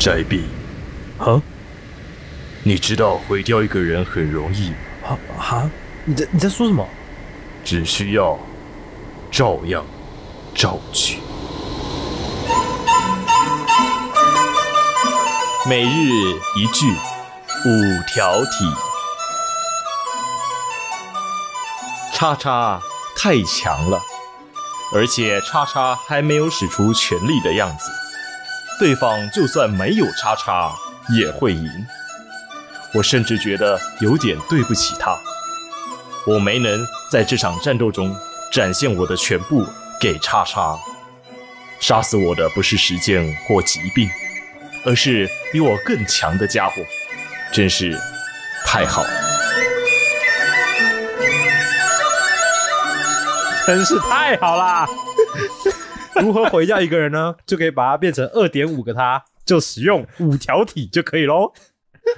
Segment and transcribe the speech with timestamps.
[0.00, 0.46] 宅壁，
[1.18, 1.42] 哈
[2.62, 4.72] 你知道毁掉一个人很容易，
[5.02, 5.70] 哈哈，
[6.06, 6.88] 你在你在说什么？
[7.62, 8.38] 只需要
[9.30, 9.84] 照样
[10.54, 11.18] 照去。
[15.68, 15.88] 每日
[16.56, 16.90] 一句，
[17.66, 18.72] 五条体。
[22.14, 22.80] 叉叉
[23.14, 24.00] 太强了，
[24.94, 27.90] 而且叉叉还没有使出全力的样子，
[28.80, 30.72] 对方就算没有叉叉
[31.14, 31.70] 也会赢。
[32.94, 35.14] 我甚至觉得有点对不起他，
[36.26, 36.80] 我没能
[37.12, 38.16] 在这场战斗中
[38.50, 39.66] 展现我的全部
[40.00, 40.78] 给叉叉。
[41.78, 44.08] 杀死我的不是时间或疾病，
[44.86, 46.82] 而是比我更强的家伙，
[47.52, 47.94] 真是
[48.64, 49.10] 太好了。
[53.66, 54.88] 真是太好啦！
[56.20, 57.34] 如何毁掉一个人呢？
[57.46, 61.52] 就可以把它变成二点五个他，就使用五条体就可以喽。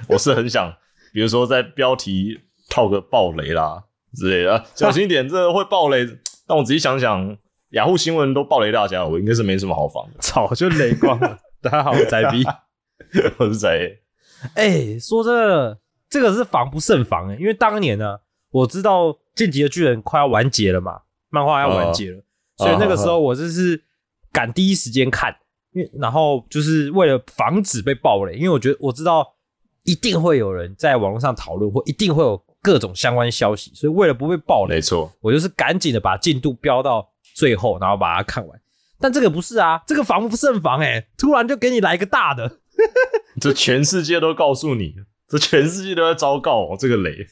[0.07, 0.73] 我是很想，
[1.13, 3.83] 比如说在标题套个暴雷啦
[4.15, 6.07] 之类的，小心一点，这会暴雷。
[6.45, 7.37] 但我仔细想想，
[7.69, 10.17] 雅虎新闻都暴雷大家，我应该是没什么好防的。
[10.19, 11.37] 早就雷光了。
[11.61, 12.43] 大家好， 我是仔 B。
[13.37, 13.99] 我是谁？
[14.55, 15.79] 哎、说真的，
[16.09, 18.17] 这个是防不胜防哎、因为当年呢，
[18.51, 22.21] 我知道《进击的巨人》快要完结了嘛，漫画要完结了，
[22.57, 23.81] 所以那个时候我就是
[24.33, 25.33] 赶第一时间看，
[25.73, 29.25] 因为然后就是为了防止被暴雷，因为我觉得我知道
[29.83, 38.59] 一定会有人在网络上讨论，或一定会有各种相关消息，所以为了不被暴雷没，错，我就是赶紧的把进度标到最后，然后把它看完。
[38.99, 42.59] 但这个不是啊，这个防不胜防哎、突然就给你来个大的，
[43.39, 44.95] 这全世界都告诉你，
[45.27, 47.25] 这全世界都在昭告我这个雷。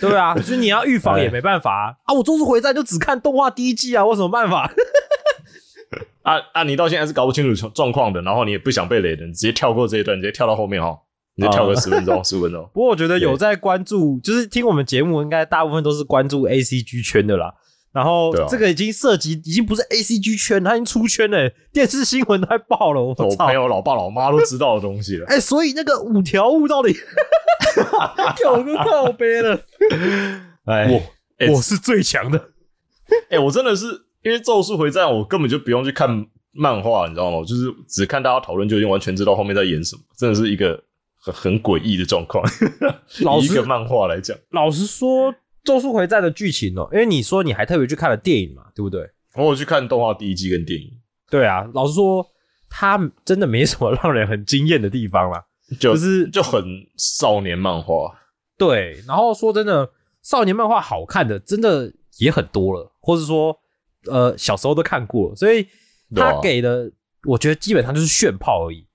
[0.00, 1.96] 对啊，就是你要预防也没办法啊！
[2.04, 4.70] 啊，我《咒术回战》就只看动画第一季啊，我有什么办法？
[6.28, 6.62] 啊啊！
[6.62, 10.94] 你到现在是搞不清楚状况的，然后你也不想被雷的，你直接跳过这一段，你直接跳到后面哈，
[11.36, 12.68] 你就跳个十分钟、十五分钟。
[12.74, 17.54] 不过我觉得有在关注，就是听我们节目，应该大部分都是关注 A C G 圈的啦。
[17.90, 25.26] 然后这个已经涉及，已经不是 A C G 圈，它已经出圈了，电视新闻都快爆了，我朋友、老爸、老妈都知道的东西了。
[25.26, 26.94] 哎、所以那个五条悟到底
[28.44, 29.58] 有个靠背了？
[30.66, 31.02] 哎我
[31.38, 32.50] 哎我是最强的，
[33.30, 33.86] 哎、我真的是
[34.22, 36.08] 因为《咒术回战》，我根本就不用去看
[36.52, 37.38] 漫画，你知道吗？
[37.38, 40.82] 我就是只看大家讨论，就已经完全知道后面在演什么，真的是一个
[41.20, 42.44] 很很诡异的状况。
[43.22, 45.32] 老实以一个漫画来讲，老实说，
[45.64, 49.08] 《咒术回战》的剧情哦、因为你说你还特别去看了电影嘛，对不对？
[49.34, 50.90] 我有去看动画第一季跟电影，
[51.30, 52.26] 对啊，老实说，
[52.68, 55.44] 它真的没什么让人很惊艳的地方啦。
[55.78, 56.64] 就就是就很
[56.96, 58.10] 少年漫画。
[58.56, 59.88] 对，然后说真的，
[60.22, 63.54] 少年漫画好看的真的也很多了，或是说，
[64.06, 65.66] 呃，小时候都看过，所以
[66.14, 66.90] 他给的，
[67.24, 68.86] 我觉得基本上就是炫炮而已。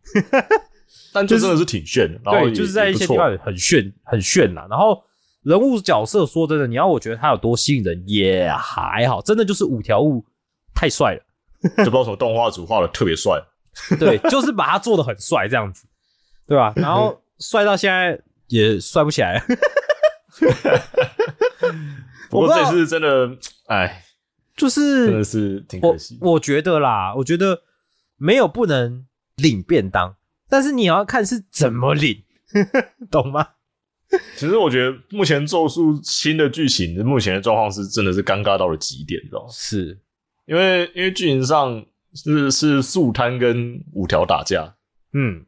[1.13, 4.65] 但就真的是挺炫的，对，就是在一些地方很炫，很炫啦。
[4.69, 4.99] 然后
[5.43, 10.25] 人物角色，说真的，你要我觉得他有多吸引人，也还好，真的就是五条悟
[10.73, 11.21] 太帅了。
[11.77, 13.39] 就不知道什么动画组画的特别帅。
[13.99, 15.85] 对，就是把他做的很帅这样子，
[16.47, 16.73] 对吧？
[16.75, 19.43] 然后帅到现在也帅不起来。
[22.29, 23.29] 不过这次真的，
[23.67, 24.03] 哎，
[24.55, 26.17] 就是真的是挺我可惜。
[26.21, 27.61] 我觉得啦，我觉得
[28.17, 29.05] 没有不能
[29.37, 30.15] 领便当，
[30.49, 32.23] 但是你要看是怎么领，
[33.09, 33.47] 懂吗？
[34.35, 39.49] 其实我觉得目前咒术新的剧情，目前的状况是真的是尴尬到了极点，你知道吗？
[39.51, 39.99] 是，
[40.45, 41.83] 因为因为剧情上
[42.13, 44.75] 是是素摊跟五条打架，
[45.13, 45.43] 嗯，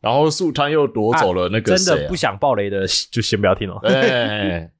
[0.00, 3.78] 然后素摊又夺走了那个真的不想爆雷的就先不要听哦。
[3.84, 4.72] 哎哎哎哎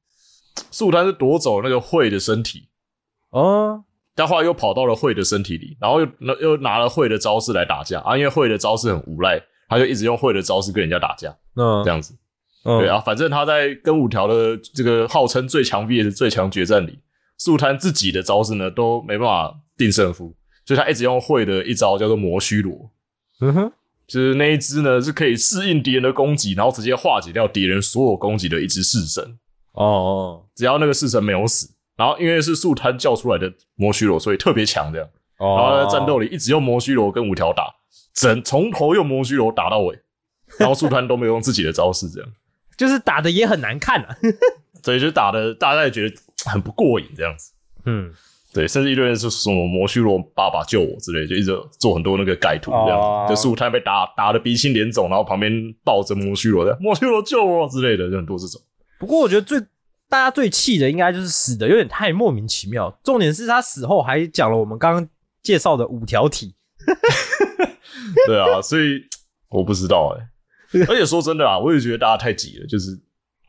[0.73, 2.68] 素摊是夺走那个会的身体，
[3.31, 3.85] 哦，
[4.15, 6.09] 但后来又跑到了惠的身体里，然后又
[6.41, 12.15] 又拿了惠的招式来打架啊，因为惠的招式很无赖，他就一直用惠的招式跟人家打架，嗯，这样子。
[12.65, 12.79] 嗯。
[12.81, 16.99] 对啊，反正他在跟五条的这个号称最强 VS 最强决战里，
[17.39, 20.35] 素摊自己的招式呢都没办法定胜负，
[20.67, 22.91] 所以他一直用会的一招叫做魔须罗，
[23.41, 23.73] 嗯哼，
[24.09, 29.39] 就是那一只呢是可以适应敌人的攻击，然后直接化解掉敌人所有攻击的一只式神，
[29.75, 37.65] 哦哦只要那个式神没有死，然后因为是素摊叫出来的魔须罗，所以特别强这样，然后哦，在战斗里一直用魔须罗跟五条打，
[38.15, 39.99] 整从头用魔须罗打到尾，
[40.59, 42.31] 然后素滩都没有用自己的招式，这样，
[42.79, 44.17] 就是打的也很难看啊。
[44.81, 46.17] 所以就打的大家也觉得
[46.47, 47.53] 很不过瘾这样子。
[47.85, 48.13] 嗯，
[48.55, 53.27] 对，甚至一堆人说什么魔须罗爸爸救我之类，就一直做很多那个改图这样，哦。
[53.29, 55.53] 就素滩被打打的鼻青脸肿，然后旁边
[55.85, 58.61] 抱着魔须罗的魔须罗救我之类的，就很多这种。
[59.01, 59.61] 不过我觉得最
[60.09, 62.99] 大家最气的应该就是死的有点太莫名其妙。
[63.05, 65.09] 重点是他死后还讲了我们刚刚
[65.43, 66.55] 介绍的五条体。
[68.27, 69.03] 对啊，所以
[69.51, 70.25] 我不知道哎、
[70.89, 72.99] 而且说真的啊，我也觉得大家太急了，就是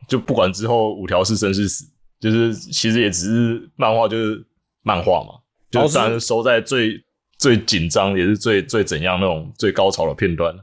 [0.06, 1.86] 就不管之后五条是生是死，
[2.18, 4.44] 就是其实也只是漫画，就是
[4.82, 5.40] 漫画嘛，
[5.70, 7.02] 就当然收在最
[7.38, 10.54] 最紧张，也是最最怎样那种最高潮的片段。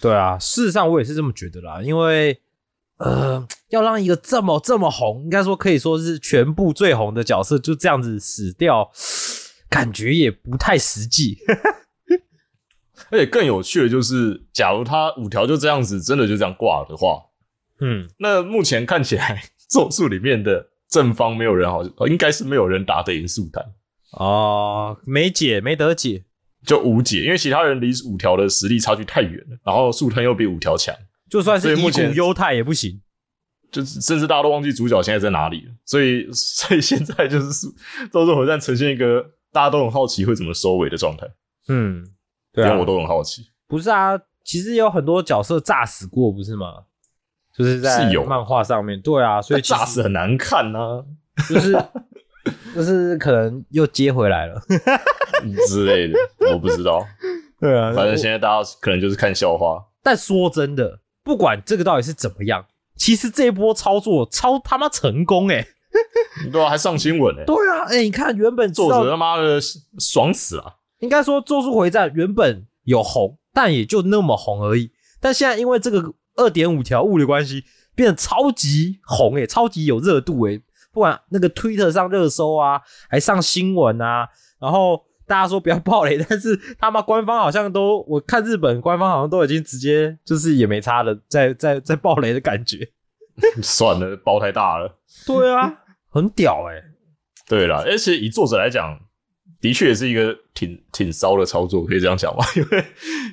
[0.00, 2.40] 对啊，事实上我也是这么觉得啦，因为
[2.98, 8.90] 呃，要让一个这么这么红，应该说可以说是全部最红的角色就这样子死掉，
[9.68, 11.38] 感觉也不太实际。
[13.10, 17.20] 而且更有趣的就是，假如他五条就这样子，真的就这样挂了的话，
[17.80, 23.64] 嗯，那目前看起来咒术里面的正方没有人好，呃应该是没有人打得赢素丹。
[24.12, 26.24] 哦，没解没得解。
[26.64, 30.92] 就无解，因为其他人离五条的实力差距太远了，然后树藤又比五条强，
[31.28, 33.00] 就算是以古所以目前犹太也不行。
[33.72, 35.72] 就是甚至大家都忘记主角现在在哪里了。
[35.84, 37.74] 所以， 所以现在就是树
[38.12, 39.20] 咒术回战呈现一个
[39.52, 41.26] 大家都很好奇会怎么收尾的状态，
[41.68, 42.04] 嗯，
[42.52, 43.50] 对啊，连我都很好奇。
[43.66, 44.12] 不是啊，
[44.44, 46.84] 其实有很多角色炸死过，不是吗？
[47.54, 51.04] 就是在漫画上面，对啊，所以炸死很难看呐、
[51.48, 51.72] 就是
[52.74, 54.62] 就是可能又接回来了。
[55.68, 56.18] 之类的，
[56.52, 57.04] 我不知道。
[57.58, 59.84] 对啊反正现在大家可能就是看笑话。
[60.02, 62.64] 但说真的，不管这个到底是怎么样，
[62.94, 65.66] 其实这一波操作超他妈成功哎、
[66.52, 69.60] 对啊，还上新闻呢、对啊，哎、你看原本作者他妈的
[69.98, 70.76] 爽死了。
[71.00, 74.92] 应该说《咒术回战》原本有红，但也就那么红而已。
[75.20, 77.64] 但现在因为这个二点五条物理关系，
[77.96, 80.62] 变得超级红诶、超级有热度诶、
[80.92, 82.80] 不管那个 Twitter 上热搜啊，
[83.10, 84.28] 还上新闻啊，
[84.60, 92.88] 然后大家说不要爆雷， 但是他妈官方好像都，我看日本官方好像都已经直接就是也没差了，在在在爆雷的感觉。
[93.62, 94.98] 算了，包太大了。
[95.26, 96.82] 对啊，很屌诶、
[97.46, 98.98] 对啦，而且以作者来讲，
[99.60, 102.42] 的确也是一个挺挺骚的操作，可以这样讲吗？
[102.56, 102.84] 因 为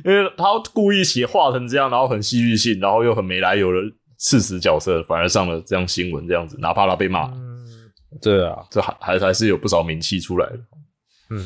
[0.03, 3.77] 因为他故意写画成这样，然后很戏剧性，然后又很没来由的
[4.17, 7.65] 刺死角色，反而上了这样新闻这样子，哪怕他被骂，嗯，
[8.21, 10.59] 对啊，这还还还是有不少名气出来的。
[11.29, 11.45] 嗯，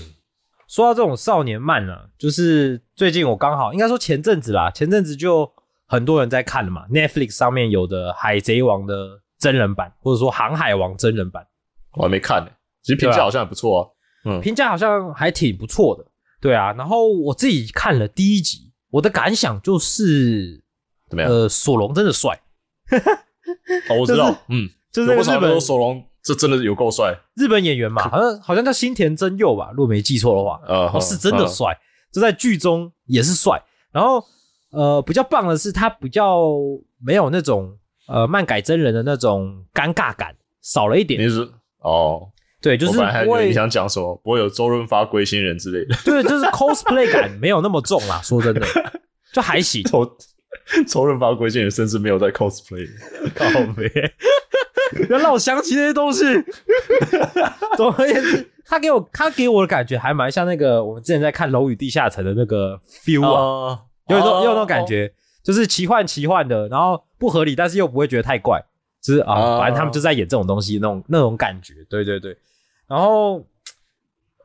[0.67, 5.49] 说到这种少年漫啊，就是最近我刚好应该说前阵子啦，前阵子就
[5.85, 11.47] 很多人在看了嘛，Netflix 上面有的《海贼王》的真人版，或者说《航海王》真人版，
[11.93, 13.87] 我还没看呢、其实评价好像还不错啊。
[14.25, 16.05] 嗯，评价好像还挺不错的。
[16.41, 20.63] 对啊，然后我自己看了第一集，我的感想就是，
[21.09, 21.31] 怎么样？
[21.31, 22.41] 呃，索隆真的帅，
[23.89, 31.67] 哦，我知道， 就是嗯，就是那个日本有不少人说索隆这真的有够帅，日本演员嘛，好像好像叫新田真佑吧，如果没记错的话，呃，哦，是真的帅，
[32.11, 33.63] 就在剧中也是帅。
[33.93, 34.21] 然后
[34.71, 36.49] 呃，比较棒的是他比较
[37.01, 37.73] 没有那种
[38.09, 41.21] 呃漫改真人的那种尴尬感，少了一点。
[41.23, 42.27] 你是哦，
[42.61, 45.95] 对，就是我本来还以不会为你，想讲什么，不会有周润发归心人之类的。
[46.03, 48.21] 对，就是 cosplay 感没有那么重啦。
[48.21, 48.67] 说真的，
[49.31, 49.81] 就还行。
[50.67, 52.87] 周周润发归心人甚至没有在 cosplay，
[53.35, 53.89] 靠背，
[55.07, 56.23] 不 要让我想起那些东西。
[57.77, 63.69] 总而言之，他给我他给我的感觉还蛮像那个我们之前在看《楼宇地下城》的那个 feel 啊。
[63.71, 65.13] 啊，有一种哦有一种感，觉，
[65.43, 68.63] 就是奇幻奇幻的，然后不合理，但是又不会觉得太怪，
[69.01, 72.37] 就是啊，哦反正他们就在演这种东西，那种那种感觉，对对对。
[72.87, 73.45] 然后，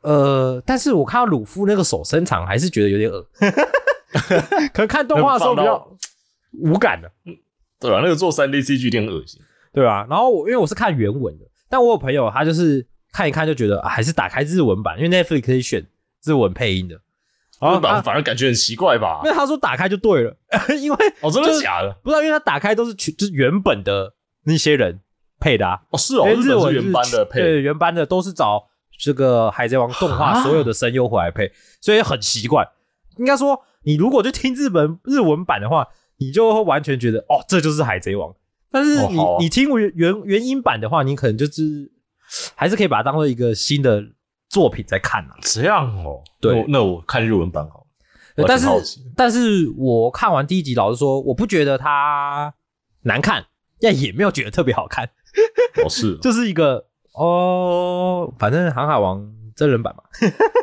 [0.03, 3.25] 呃，但是我看到鲁夫那个手伸长，还是觉得有点恶，
[4.73, 5.97] 可能看动画的时候比较
[6.61, 7.11] 无感的，
[7.81, 8.01] 对吧？
[8.03, 9.41] 那个做三 D CG 有点恶心。
[9.75, 10.07] 对吧？
[10.11, 15.87] 然后我因为我是看原文的，但我有朋友他就是看一看就觉得、啊、还是打开日文版，因为 Netflix 可以选
[16.25, 17.01] 日文配音的。
[17.59, 19.31] 然后日版反而感觉很奇怪吧因？
[19.31, 20.37] 为他说打开就对了，
[20.79, 21.91] 因为哦，真就是的假的？
[22.03, 24.13] 不知道，因为他打开都是全就是原本的
[24.45, 25.01] 那些人
[25.41, 28.63] 配的啊，哦，是哦，因为日本文是原班的配，对，原班的都是找
[28.99, 31.51] 这个海贼王动画啊所有的声优回来配，
[31.81, 32.69] 所以很奇怪。
[33.17, 35.87] 应该说，你如果就听日本日文版的话，
[36.19, 38.35] 你就会完全觉得哦，这就是海贼王。
[38.71, 41.91] 但是你、哦好啊你听原原原音版的话，你可能就是
[42.55, 44.03] 还是可以把它当做一个新的
[44.49, 45.37] 作品在看啊。
[45.43, 46.23] 这样哦。
[46.41, 47.79] 对那我看日文版好
[48.37, 48.47] 了。
[48.47, 48.67] 但是
[49.15, 52.55] 但是我看完第一集，老实说，我不觉得它
[53.03, 53.45] 难看，
[53.81, 55.05] 但也没有觉得特别好看。
[55.85, 59.21] 哦，是哦 就是一个哦，反正《航海王》
[59.55, 60.03] 真人版嘛，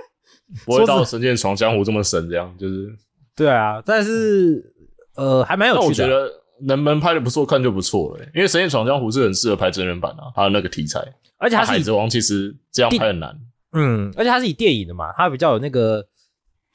[0.66, 2.92] 不会到《神剑闯江湖》这么神，这样就是
[3.40, 4.74] 对啊，但是
[5.16, 6.08] 呃还蛮有趣的啊。
[6.08, 6.32] 觉得
[6.62, 8.30] 能能拍的不错，看就不错了欸。
[8.36, 11.00] 因为《神剑闯江湖》是很适合拍真人版啊，它的那个题材。
[11.38, 13.34] 而且它海贼王其实这样拍很难。
[13.72, 16.06] 嗯，而且它是以电影的嘛，它比较有那个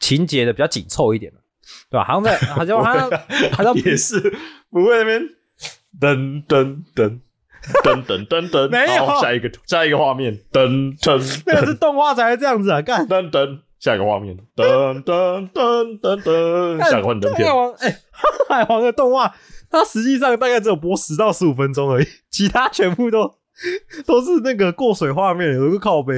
[0.00, 1.40] 情节的比较紧凑一点嘛，
[1.90, 2.04] 对吧？
[2.04, 3.11] 好像在 好像好像
[3.52, 4.18] 好像也是
[4.71, 5.23] 不会那边
[6.00, 7.21] 噔噔噔
[7.83, 13.06] 噔噔噔噔， 没有下一个下一个画面噔噔那个是噔动画才会这样子啊，干。
[13.06, 17.55] 噔噔，下一个画面噔噔噔噔噔，下一个幻灯片海。
[17.55, 17.99] 王哎，
[18.49, 19.31] 海王的动画，
[19.69, 23.31] 它实际上大概只有播十到十五分钟而已， 其他全部都
[24.07, 26.14] 都是那个过水画面，有个靠背。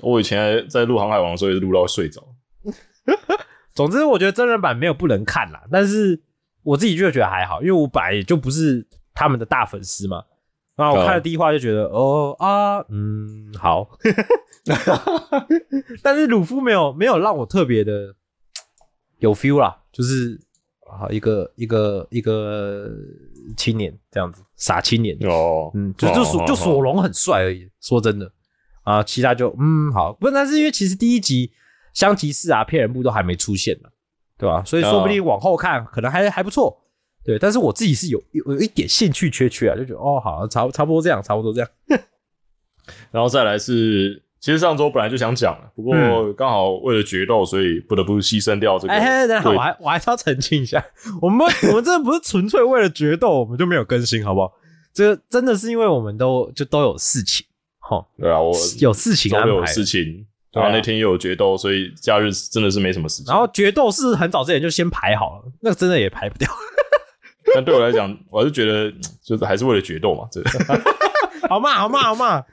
[0.00, 2.22] 我以前在录《航海王》的时候，也是录到睡着。
[3.74, 6.22] 总之，我觉得真人版没有不能看啦，但是
[6.62, 10.22] 我自己就觉得还好，因为我本来也就不是他们的大粉丝嘛。
[10.80, 13.88] 然后我看了第一话就觉得，哦啊，嗯，好。
[16.02, 18.14] 但是鲁夫没有没有让我特别的
[19.18, 20.38] 有 feel 啦，就是
[20.86, 22.88] 啊一个一个一个
[23.56, 25.16] 青年这样子，傻青年。
[25.22, 27.68] 哦，嗯，就就索就索隆很帅而已。
[27.80, 28.30] 说真的
[28.82, 31.52] 啊，其他就嗯好，不，但是因为其实第一集
[31.94, 33.88] 香吉士啊、骗人部都还没出现呢，
[34.38, 34.62] 对吧？
[34.64, 36.79] 所以说不定往后看可能还还不错。
[37.24, 41.68] 对，但是我自己是有有有一点兴趣缺缺啊，就觉得哦好，差差不多这样，差不多这样。
[43.12, 48.92] 然后再来是，其实上周本来就想讲了，不过刚好为了决斗，所以不得不牺牲掉这个。
[48.92, 50.84] 嗯哎，等一下我还我还是要澄清一下，
[51.20, 54.52] 我们我们真的不是纯粹为了决斗，我们就没有更新，好不好？
[54.92, 57.46] 这个真的是因为我们都就都有事情，
[57.78, 63.26] 哈，对啊，我有事情安排有事情，那天又有决斗，所以假日真的是没什么事情。
[63.32, 66.50] 然后决斗是很早之前就先排好了，那个真的也排不掉。
[67.54, 68.92] 但对我来讲，我还是觉得
[69.22, 70.42] 就是还是为了决斗嘛，这
[71.48, 72.44] 好嘛，好嘛，好嘛。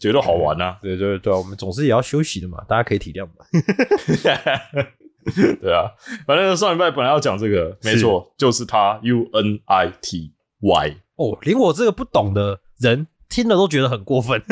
[0.00, 3.32] 决斗好玩呐、对对对，我们总是也要休息的嘛，大家可以体谅嘛。
[5.60, 5.90] 对啊，
[6.26, 14.42] 反正上礼拜本来要讲这个，没错，就是它 U N I T Y，哦，连我这个不懂的人听了都觉得很过分。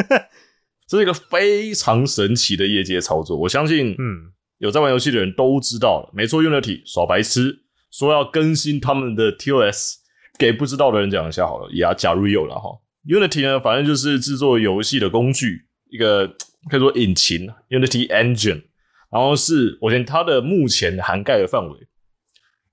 [0.87, 3.37] 这是一个非常神奇的业界操作。
[3.37, 6.11] 我相信，嗯，有在玩游戏的人都知道了。
[6.13, 9.95] 没错，Unity 耍白痴，说要更新他们的 TOS，
[10.39, 11.71] 给不知道的人讲一下好了。
[11.75, 12.71] 呀，假如有了哈
[13.07, 16.29] ，Unity 呢，反正就是制作游戏的工具，一个
[16.71, 18.63] 可以说引擎，Unity Engine。
[19.11, 21.89] 然后是我先它的目前涵盖的范围，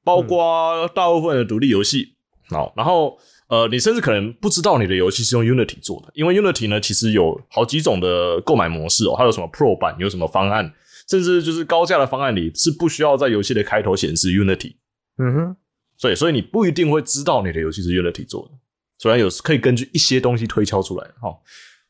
[0.03, 2.13] 包括大部分的独立游戏。
[2.49, 3.17] 好，然后
[3.49, 10.71] 呃，你甚至可能不知道你的游戏是用 Unity 做的，因为 Unity 呢其实有好几种的购买模式哦，它有什么 Pro 版，有什么方案，
[11.09, 14.75] 甚至就是高价的方案里是不需要在游戏的开头显示 Unity，
[15.17, 15.55] 嗯哼，
[15.97, 18.51] 所以所以你不一定会知道你的游戏是 Unity 做的，
[18.97, 21.35] 虽然有可以根据一些东西推敲出来哈。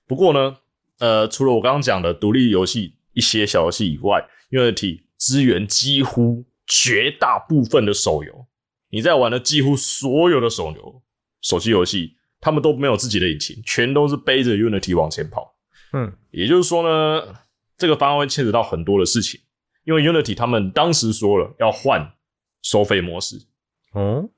[0.06, 0.58] 不过呢，
[1.00, 8.48] 呃，除了我刚刚讲的独立游戏一些小游戏以外，Unity 支援几乎绝大部分的手游。
[8.90, 11.02] 你在玩的几乎所有的手游、
[11.42, 15.56] 手机游戏，他们都没有自己的引擎，全都是背着 Unity 往前跑。
[15.92, 17.36] 嗯，也就是说呢，
[17.78, 19.42] 这个方案会牵扯到很多的事情，
[19.84, 22.14] 因为 Unity 他们当时说了要换
[22.62, 23.38] 收费模式
[23.96, 24.30] 嗯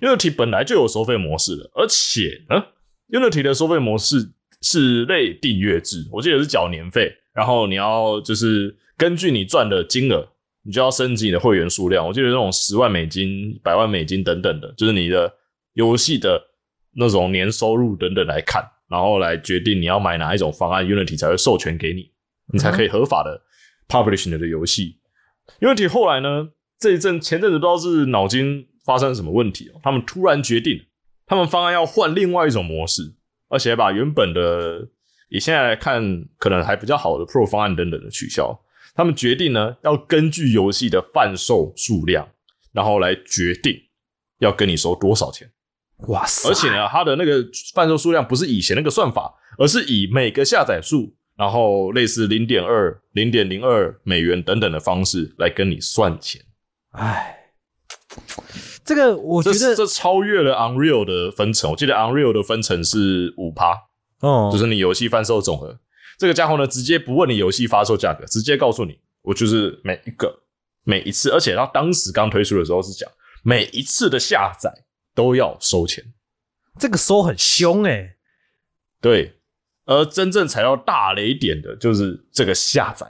[0.00, 2.64] ，，Unity 本来就有收费模式的，而且呢
[3.10, 10.26] ，Unity 的收费模式是类订阅制，我记得是缴年费，然后你要就是根据你赚的金额，
[10.62, 12.06] 你就要升级你的会员数量。
[12.06, 15.32] 我记得那种十万美金、百万美金等等的，就是你的
[15.74, 16.42] 游戏的
[16.96, 22.10] 那种年收入等等来看，然后来决定你要买哪一种方案，Unity 才会授权给你，
[22.52, 23.40] 你才可以合法的
[23.86, 24.98] publish 你的游戏。
[25.60, 26.48] Unity 后来呢，
[26.78, 30.80] 这一阵前阵子不知道是脑筋发生什么问题哦，他们突然决定，
[31.26, 33.14] 他们方案要换另外一种模式，
[33.48, 34.88] 而且把原本的
[35.28, 38.58] 以现在来看可能还比较好的 Pro 方案等等的取消。
[38.94, 42.28] 他们决定呢，要根据游戏的贩售数量，
[42.72, 43.74] 然后来决定
[44.40, 45.50] 要跟你收多少钱。
[46.08, 46.48] 哇塞！
[46.48, 47.44] 而且呢，它的那个
[47.74, 56.42] 贩售数量不是以前那个算法，而是以每个下载数，然后类似零点二、零点零二美元等等的方式来跟你算钱。
[56.92, 57.52] 哎，
[58.84, 63.74] 这个我觉得，这这超越了 Unreal 的分成，我记得 Unreal 的分成是五趴，
[64.20, 65.78] 哦，就是你游戏贩售总额。
[66.16, 70.42] 这个家伙呢，直接不问你游戏发售价格，直接告诉你，我就是每一个
[70.82, 73.08] 每一次，而且他当时刚推出的时候是讲
[73.44, 74.72] 每一次的下载
[75.14, 76.04] 都要收钱。
[76.78, 78.16] 这个收很凶哎、
[79.00, 79.38] 对，
[79.84, 83.06] 而真正踩到大雷点的就是这个下载，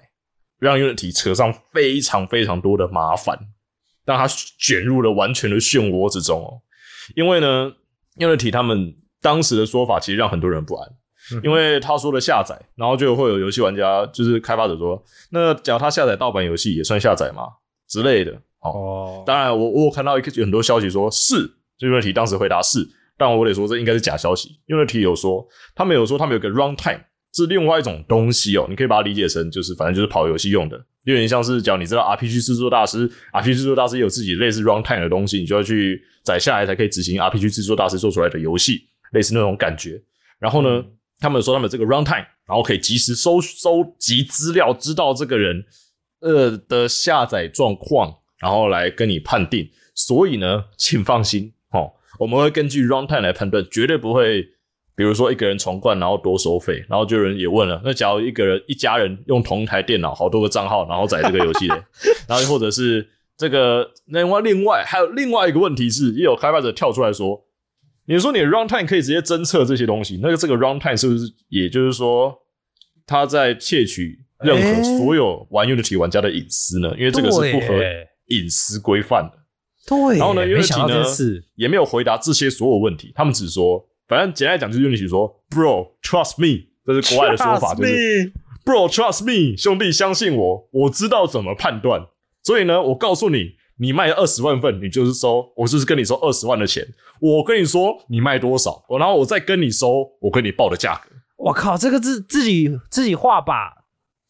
[0.58, 3.38] 让 Unity 扯上非常非常多的麻烦，
[4.08, 4.26] 让他
[4.58, 6.56] 卷入了完全的漩涡之中哦。
[7.14, 7.70] 因为呢
[8.16, 10.88] ，Unity 他们当时的说法其实让很多人不安，
[11.44, 17.42] 因为他说的下载，然后就会有游戏玩家就是开发者说，那假如他下载盗版游戏也算下载吗？
[17.86, 18.32] 之类的？
[18.60, 22.86] 哦，哦，当然我我有看到一个很多消息说是，这个问题当时回答是，
[23.16, 27.02] 但我得说这应该是假消息，因为题有说他们有说他们有个 runtime
[27.34, 40.02] 是另外一种东西哦，你可以把它理解成就是反正就是跑游戏用的，有点像是讲你知道 RPG 制作大师，RPG 制作大师也有自己类似 runtime 的东西，你就要去载下来才可以执行 RPG 制作大师做出来的游戏，类似那种感觉。
[40.38, 40.84] 然后呢，
[41.18, 45.64] 他们有说他们有这个 runtime，然后可以及时收收集资料，知道这个人
[46.20, 49.70] 呃的下载状况，然后来跟你判定。
[49.94, 51.90] 所以呢，请放心哦，
[52.20, 54.48] 我们会根据 runtime 来判断，绝对不会，
[54.98, 56.84] 比如说一个人重灌然后多收费。
[56.88, 61.84] 然后就有人也问了，那假如一个人一家人用同一台电脑，好多个账号，然后载这个游戏的，
[62.28, 67.40] 然后或者是这个另外另外还有另外一个问题是，也有开发者跳出来说，
[68.06, 72.34] 你说你的 runtime 可以直接侦测这些东西，那个这个 runtime 是不是也就是说
[73.06, 76.92] 他在窃取任何所有玩 Unity 玩家的隐私呢？
[76.98, 77.74] 因为这个是不合
[78.26, 79.38] 隐私规范的。
[79.86, 88.32] 对，然后呢，Unity 呢也没有回答这些所有问题，他们只说，反正简单来讲就是 Unity 说，Bro trust me，这是国外的说法，就是
[88.64, 92.08] Bro trust me，兄弟相信我，我知道怎么判断。
[92.42, 96.86] 所以呢，我告诉你，你卖二十万份，你就是收，我就是跟你收二十万的钱。
[97.20, 101.10] 我跟你说你卖多少，我然后我再跟你收我跟你报的价格。
[101.36, 103.70] 我靠，这个自自己自己画靶，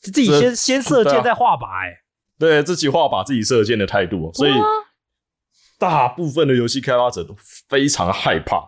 [0.01, 2.01] 自己先先射箭再画靶，哎，
[2.39, 4.53] 对自己画把自己射箭的态度哦，所以
[5.79, 7.37] 大部分的游戏开发者都
[7.69, 8.59] 非常害怕，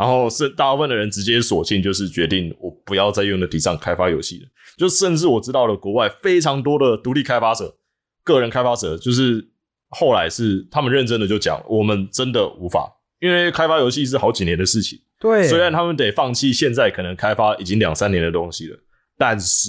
[0.00, 4.48] 然后是大部分的人直接索性就是决定我不要在 Unity 上开发游戏了。
[4.78, 7.76] 就甚至我知道了国外非常多的独立开发者、
[8.24, 9.46] 个人开发者，就是
[9.90, 14.98] 后来是他们认真的就讲，我们真的无法，因为开发游戏是好几年的事情。
[15.18, 18.78] 对，虽然他们得放弃现在可能开发已经两三年的东西了，
[19.18, 19.68] 但是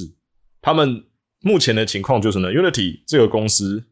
[0.61, 1.03] 他们
[1.41, 3.83] 目前的情况就是呢，Unity 这个公司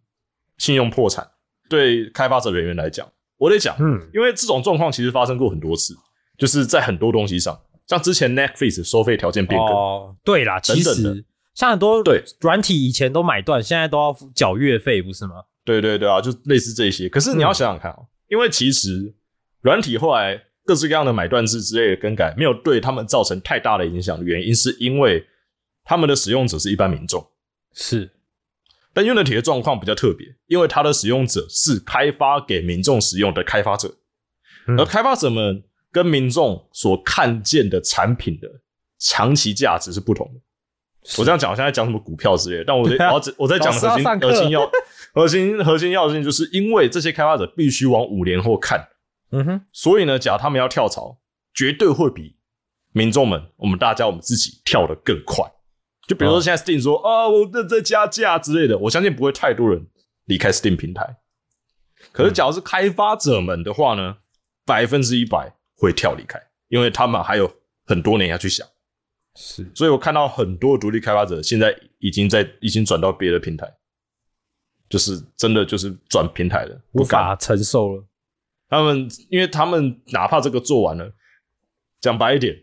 [0.57, 1.27] 信用破产，
[1.67, 3.05] 对开发者人员来讲，
[3.35, 5.93] 我得讲，嗯，因为这种状况其实发生过很多次，
[6.39, 15.43] 就是在很多东西上，像之前 Netflix 收费条件变更，哦，对啦，其等等实像很多对软体以前都买断，现在都要缴月费，不是吗？
[15.65, 17.09] 对对对啊，就类似这些。
[17.09, 19.13] 可是你要想想看哦，因为其实
[19.61, 25.27] 软体后来各式各样的买断制之类的更改，没有对他们造成太大的影响的原因，是因为
[25.83, 27.27] 他们的使用者是一般民众。
[27.73, 28.11] 是，
[28.93, 33.95] 但 Unity 的状况比较特别，因为它的使用者是开发给民众使用的开发者，
[34.67, 38.47] 嗯而开发者们跟民众所看见的产品的
[38.99, 40.39] 长期价值是不同的。
[41.17, 44.69] 我这样讲，我现在讲什么股票之类的，但我我我在讲老师核心要
[45.13, 48.87] 核心要核心核心要件，就是因为这些开发者必须往五年后看，
[49.31, 51.17] 嗯哼，所以呢，假如他们要跳槽，
[51.53, 52.35] 绝对会比
[52.91, 55.43] 民众们、我们大家、我们自己跳得更快。
[56.05, 59.87] 就比如说现在 Steam 说啊、我这在加价之类的，我相信不会太多人
[60.25, 61.17] 离开 Steam 平台。
[62.11, 64.17] 可是，假如是开发者们的话呢，
[64.65, 67.51] 百分之一百会跳离开，因为他们还有
[67.85, 68.67] 很多年要去想。
[69.35, 73.71] 是，所以我看到很多独立开发者现在已经在已经转到别的平台，
[74.89, 78.05] 就是真的就是转平台了，无法承受了。
[78.67, 81.13] 他们，因为他们哪怕这个做完了，
[82.01, 82.55] 讲白一点，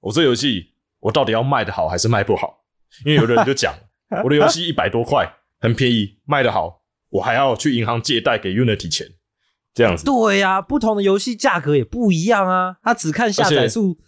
[0.00, 2.64] 我这游戏我到底要卖的好还是卖不好？
[3.04, 3.74] 因为有的人就讲，
[4.24, 9.06] 我的游戏一百多块，很便宜，卖的好，我还要去银行借贷给 Unity 钱，
[9.74, 10.04] 这样子。
[10.04, 13.98] 对呀、不同的游戏价格也不一样啊，他只看下载数，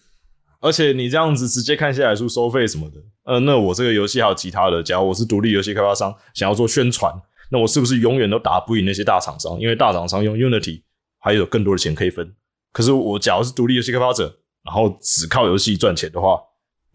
[0.60, 7.12] 而且你这样子直接看下载数收费什么的，呃，那我这个游戏还有其他的，假如我是独立游戏开发商，想要做宣传，
[7.50, 9.58] 那我是不是永远都打不赢那些大厂商？
[9.60, 10.82] 因为大厂商用 Unity
[11.18, 12.34] 还有更多的钱可以分。
[12.72, 16.38] 可是我假如是独立游戏开发者，然后只靠游戏赚钱的话，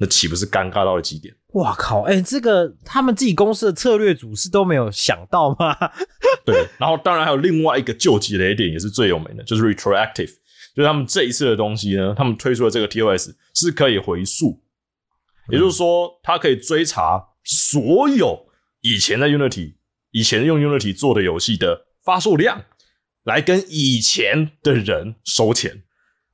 [0.01, 1.31] 那岂不是尴尬到了极点？
[1.53, 2.01] 哇靠！
[2.01, 5.77] 哎、这个他们自己公司的策略组是都没有想到吗？
[6.43, 10.31] 对，然后当然还有另外一个救急雷点也是最有名的，就是 retroactive，
[10.75, 14.63] 就是他们这一次的东西呢，他们推出的这个 TOS 是可以回溯，
[15.51, 18.47] 也就是说，它可以追查所有
[18.81, 19.75] 以前在 Unity、
[20.09, 22.63] 以前用 Unity 做的游戏的发售量，
[23.23, 25.83] 来跟以前的人收钱，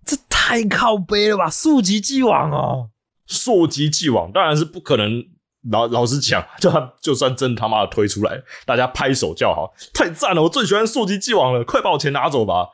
[0.05, 2.91] 这太靠背了吧，溯及既往哦。
[3.27, 5.23] 溯及既往，当然是不可能。
[5.71, 10.43] 老老实讲，就他就算真他妈的推出来，大家拍手叫好，太赞了！
[10.43, 12.67] 我最喜欢溯及既往了，快把我钱拿走吧！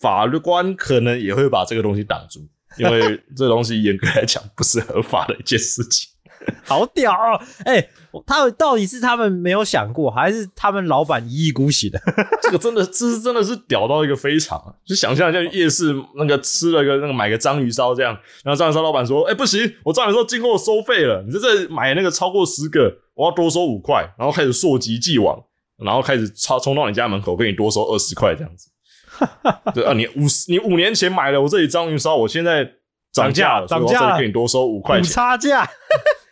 [0.00, 2.40] 法律官可能也会把这个东西挡住，
[2.78, 6.10] 因为这东西严格来讲不是合法的一件事情。
[6.64, 7.40] 好屌哦！
[7.64, 7.88] 哎、
[8.26, 12.00] 他们到底是他们没有想过，还是他们老板一意孤行的？
[12.42, 14.72] 这个真的，这是真的是屌到一个非常啊！
[14.84, 25.38] 就想象一下夜市那个吃了个那个买个章鱼烧这样，然后章鱼烧老板说：“哎、不行，我章鱼烧今后收费了，你在这买那个超过十个，我要多收五块。”然后开始溯及既往，
[25.78, 28.68] 然后开始冲冲到你家门口，给你多收二十块这样子。
[29.74, 32.68] 对啊，你五十你五年前买了我这里章鱼烧，我现在
[33.12, 35.12] 涨价了，涨价了给你多收五块钱。
[35.12, 35.68] 差价，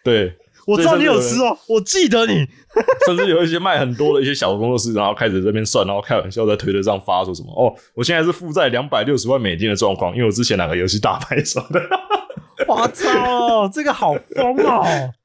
[0.04, 0.34] 对，
[0.66, 2.46] 我知道你有吃哦，我记得你。
[3.04, 11.80] 甚至有一些卖很多的一些小工作室，然后开始这边算，然后开玩笑在推特上发说什么哦，我现在是负债两百六十万美金的状况，因为我之前哪个游戏大卖什么的，
[12.68, 14.84] 我操，这个好疯哦！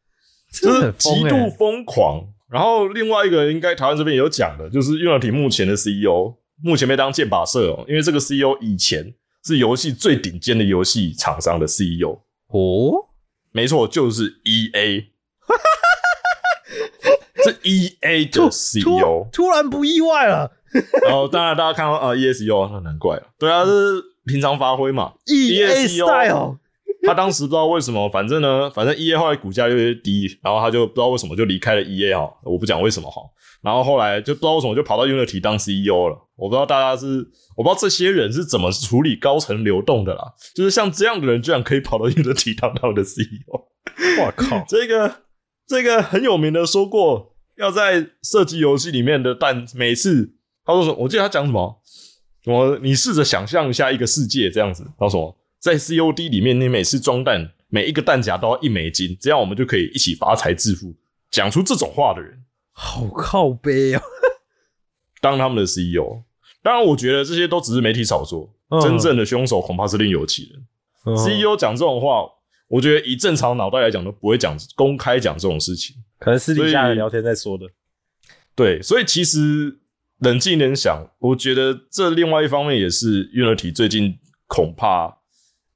[0.52, 2.24] 真就是极度欸疯狂。
[2.50, 6.34] 然后另外一个应该台湾这边也有讲的，就是 Unity 目前的 CEO
[6.64, 9.14] 目前被当箭靶社哦，因为这个 CEO 以前
[9.46, 13.06] 是游戏最顶尖的游戏厂商的 CEO，哦，
[13.56, 15.06] 没错，就是 EA，
[17.42, 19.44] 这 EA 的 CEO 突。
[19.46, 20.52] 突然不意外了
[21.08, 23.24] 然后 当然大家看到啊 ESU，那难怪了。
[23.40, 25.14] 对啊，这是平常发挥嘛。
[25.28, 26.58] ，E A ESO style，
[27.04, 33.22] 他当时不知道为什么，反正呢，反正 EA 后来股价越来越低，然后他就不知道为什么就离开了 EA 哈，我不讲为什么哈。
[33.66, 36.16] 然后后来就不知道为什么就跑到 Unity 当 CEO 了。
[36.36, 40.34] 我不知道大家是，我不知道这些人是怎么处理高层流动的啦。
[40.54, 43.66] 就是像这样的人，居然可以跑到 Unity 当他们的 CEO。
[44.20, 45.24] 我靠， 这个
[45.68, 50.96] 这个很有名的说过，要在射击游戏里面的弹，每次他说什么？
[51.00, 51.82] 我记得他讲什么？
[52.44, 52.78] 什么？
[52.84, 54.86] 你试着想象一下一个世界这样子。
[55.00, 55.36] 他说？
[55.58, 60.94] 在 COD 里面，你每次装弹，每一个弹夹都要一美金，这样我们就可以一起发财致富。
[61.32, 62.44] 讲出这种话的人，
[62.78, 64.02] 好靠背哦。
[65.22, 66.24] 当他们的 CEO。
[66.62, 71.16] 当然，我觉得这些都只是媒体炒作，嗯真正的凶手恐怕是另有其人。
[71.16, 72.26] CEO 讲这种话，
[72.68, 75.96] 我觉得以正常脑袋来讲都不会讲公开讲这种事情。
[76.18, 77.68] 可能私底下聊天在说的。
[78.56, 79.80] 对，所以其实
[80.20, 85.20] 冷静一点想，我觉得这另外一方面也是 Unity 最近恐怕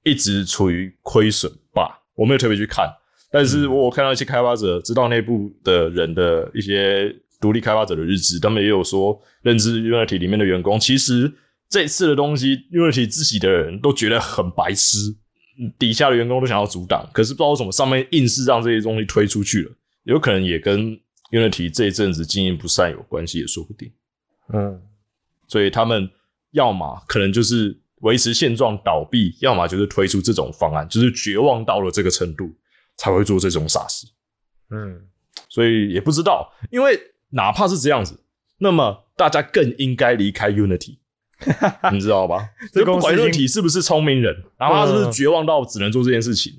[0.04, 2.04] 一直处于亏损吧。
[2.16, 2.92] 我没有特别去看，
[3.32, 11.32] 但是我看到一些开发者知道内部的人的一些独立开发者的日志，他们也有说，认知 Unity 里面的员工，其实
[11.70, 14.98] 这次的东西，Unity 自己的人都觉得很白痴，
[15.78, 19.72] 底下的员工都想要阻挡，可是不知道为什么上面硬是让这些东西推出去了，
[20.04, 21.00] 有可能也跟
[21.32, 23.92] Unity 这一阵子经营不善有关系，也说不定。
[24.52, 24.82] 嗯，
[25.48, 26.10] 所以他们
[26.54, 32.52] 要么可能就是维持现状倒闭，要么就是推出这种方案，就是绝望到了这个程度
[33.00, 34.06] 才会做这种傻事。
[34.70, 35.02] 嗯，
[35.50, 38.20] 所以也不知道，因为哪怕是这样子，
[38.60, 40.98] 那么大家更应该离开 Unity，
[41.92, 42.50] 你知道吧？
[42.72, 46.54] 这就不管公司 Unity 是不是聪明人，哪怕他是不是绝望到只能做这件事情，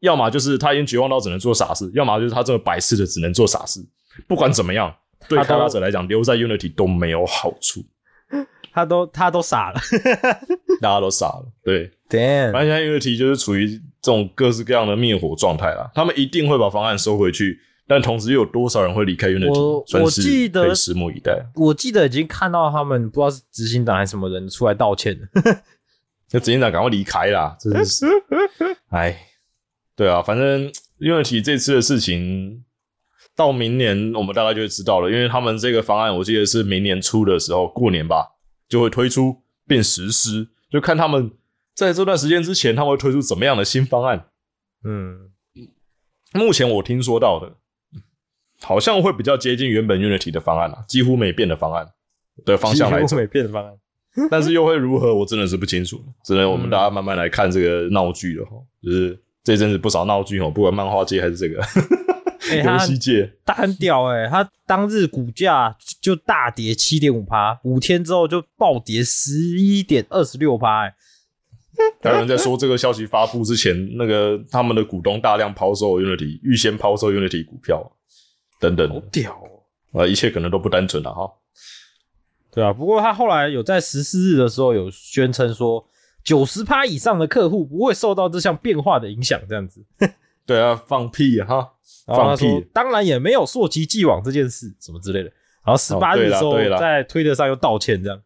[0.00, 3.80] 要么就是他已经绝望到只能做傻事，要么就是他这个白痴的只能做傻事。
[4.26, 4.92] 不管怎么样，
[5.28, 7.84] 对开发者来讲，留在 Unity 都没有好处，
[8.72, 9.80] 他都他都傻了。
[10.80, 11.46] 大家都傻了。
[11.62, 15.90] 对，Damn，反正现在 Unity 就是处于这种各式各样的灭火状态啦。
[15.94, 19.48] 他们一定会把方案收回去，但同时又有多少人会离开 Unity？
[19.48, 21.46] 我我记得可以拭目以待。
[21.54, 25.26] 我记得已经看到他们不知道是执行长还是什么人出来道歉了。
[26.32, 27.56] 那执行长赶快离开啦！
[27.58, 28.04] 真的是，
[28.90, 29.16] 哎，
[29.96, 32.62] 对啊，反正 Unity 这次的事情，
[33.34, 38.32] 到明年我们大概就会知道了，因为他们这个方案，我记得是明年初的时候，过年吧
[38.68, 39.36] 就会推出
[39.66, 41.30] 并实施，就看他们
[41.74, 44.26] 在这段时间之前，他们会推出怎么样的新方案。
[44.84, 45.30] 嗯，
[46.32, 47.56] 目前我听说到的，
[48.60, 51.88] 好像会比较接近原本 Unity 的方案啊，几乎没变的方案
[52.44, 53.20] 的方向来走几乎。
[53.20, 53.74] 没变的方案。
[54.30, 58.52] 但是又会如何，我真的是不清楚，只能我们嗯大家慢慢来看这个闹剧了哈。
[58.80, 61.60] 就是这阵子不少闹剧哦，不管漫画界还是这个
[62.48, 70.94] 哎、 游他戏界，他很屌哎、他当日股价就大跌七点五趴，五天之后就暴跌十一点二十六趴，哎，
[72.02, 77.90] 还有人在说这个消息发布之前，那个他们的股东大量抛售 Unity，预先抛售 Unity 股票
[78.60, 80.00] 等等好，屌哦！
[80.00, 81.30] 呃，一切可能都不单纯了哈。
[82.52, 85.84] 对啊，不过他后来有在十四日的时候有宣称说，
[86.22, 89.84] 九十趴以上的客户不会受到这项变化的影响，这样子。
[90.46, 91.72] 对啊，放屁啊哈，
[92.06, 95.32] 放屁，，当然也没有溯及既往这件事，什么之类的。
[95.64, 98.22] 然后十八日的时候在推特上又道歉，这样。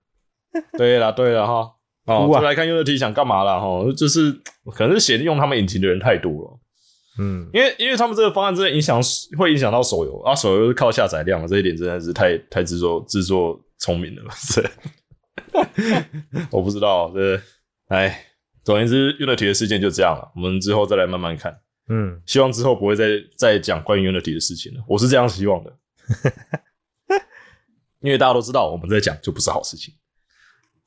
[0.76, 1.77] 对了对了哈。
[2.08, 3.60] 哦，哭啊就来看 Unity 想干嘛啦？
[3.60, 4.32] 哈，就是
[4.74, 6.58] 可能是嫌用他们引擎的人太多了。
[7.20, 9.00] 嗯，因为因为他们这个方案真的影响
[9.36, 14.64] 会影响到手游啊，手游是靠下载量，这一点真的是太太制作制作聪明了， 是。
[16.50, 17.40] 我不知道，这
[17.88, 18.24] 哎，
[18.62, 21.56] 总而言之，Unity 的事件就这样了，我们之后再来慢慢看。
[21.88, 24.84] 嗯，希望之后不会再再讲关于 Unity 的事情了。
[24.86, 25.72] 我是这样希望的，
[28.00, 29.94] 因为大家都知道我们在讲就不是好事情。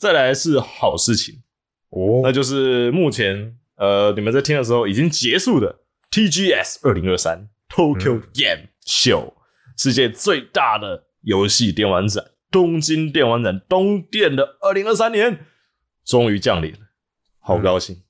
[0.02, 1.44] 再来是好事情，
[1.92, 9.34] 哦那就是目前呃你们在听的时候已经结束的 TGS 二零二三 Tokyo Game Show、
[9.78, 15.46] 世界最大的游戏电玩展——东京电玩展东电的二零二三年
[16.04, 16.80] 终于降临了，
[17.40, 18.02] 好高兴，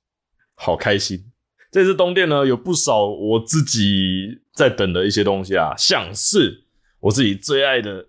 [0.55, 1.25] 好开心。
[1.69, 6.63] 这次东电呢，有不少我自己在等的一些东西啊，像是
[7.01, 8.05] 我自己最爱的《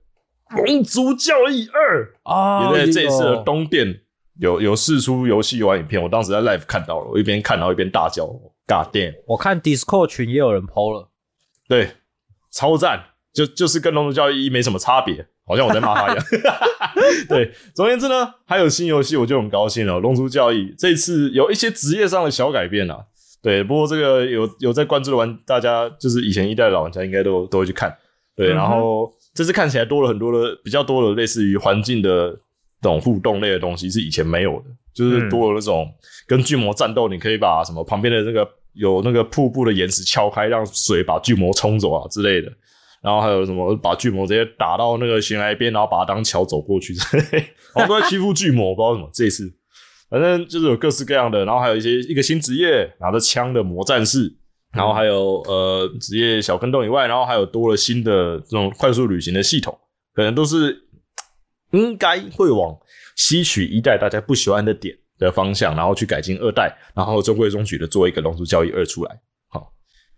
[0.51, 2.07] 龙族教义二》。
[2.23, 4.01] 啊也在这一次的东电
[4.39, 8.27] 有有试出游戏玩影片，我当时在 live 看到了，我一边看然后一边大叫
[8.67, 11.11] ：“God damn！” 我看 Discord 群也有人 PO 了，
[11.69, 11.91] 对，
[12.51, 16.25] 超赞，就就是跟《龙族教育一》没什么差别，好像我在骂他一样。
[17.29, 19.95] 对，总而言之呢，还有新游戏，我就很高兴了。
[20.01, 23.05] 《龙族教育》这次有一些职业上的小改变啊，
[23.43, 27.97] 对，不过这个有有在关注的玩，大家就是以前一代的老玩家应该都都会去看。
[28.35, 32.31] 对，然后这次看起来多了很多的比较多的类似于环境的
[32.81, 35.91] 这种互动类的东西，是以前没有的，就是多了那种
[36.27, 42.53] 跟巨魔战斗，你可以把什么旁边的那个有那个瀑布的岩石敲开，让水把巨魔冲走啊之类的。
[43.03, 46.95] 然后还有什么把巨魔直接打到那个悬崖边，然后把它当桥走过去。
[46.95, 47.41] 之类，
[47.75, 49.53] 好像都在欺负巨魔，我不知道为什么这一次，
[50.09, 54.33] 反正就是有各式各样的，然后还有一些一个新职业拿着枪的魔战士，
[54.73, 59.79] 然后还有呃职业小坑洞以外，然后还有多了新的这种快速旅行的系统，
[60.15, 60.89] 可能都是
[61.73, 62.77] 应该会往
[63.17, 69.21] 吸取一代大家不喜欢的点的方向，然后去改进二代，然后中规中矩的做一个《龙珠交易二》出来。
[69.49, 69.73] 好，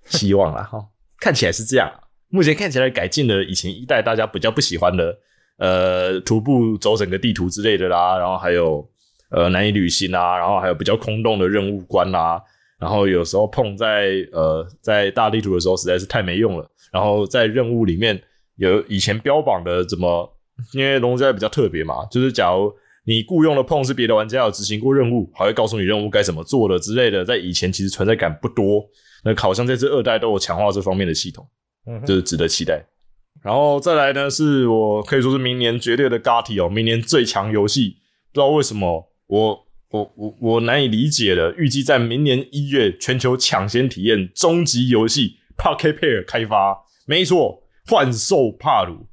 [0.06, 0.78] 希望啦哈，
[1.18, 2.00] 看起来是这样啊。
[2.28, 5.16] 目前看起来改进了以前一代大家比较不喜欢的，
[5.58, 8.88] 呃，徒步走整个地图之类的啦，然后还有
[9.30, 12.42] 呃难以旅行啊，然后还有比较空洞的任务关啦，
[12.84, 18.22] 然后有时候碰在呃在大地图的时候实在是太没用了，然后在任务里面
[18.56, 20.30] 有以前标榜的怎么，
[20.74, 22.70] 因为龙家比较特别嘛，就是假如
[23.06, 28.84] 你雇佣的碰是别的玩家有执行过任务，还会告诉你任务该怎么做的之类的，在以前其实存在感不多，
[29.24, 31.48] 那好像这次二代都有强化这方面的系统。
[31.86, 32.82] 嗯就是值得期待。
[33.42, 37.98] 然后再来呢，是我可以说是明年绝对的 GOTY 哦，明年最强游戏。
[38.32, 39.63] 不知道为什么我
[39.94, 46.82] 我我我难以理解的，预计在明年一月全球抢先体验终极游戏 Pocket Pair 开发。
[47.06, 49.06] 没错，幻兽帕鲁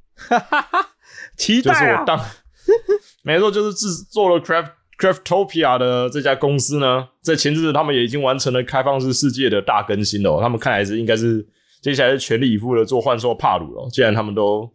[1.38, 2.00] 期就是待啊！
[2.00, 2.20] 我当，
[3.22, 11.46] 没错，就是制作了 Craft Craftopia 的这家公司呢，在前阵子他们也已经完成了开放式世界的大更新了、哦，他们看来是应该是
[11.80, 13.88] 接下来是全力以赴的做幻兽帕鲁了哦。
[13.92, 14.68] 既然他们都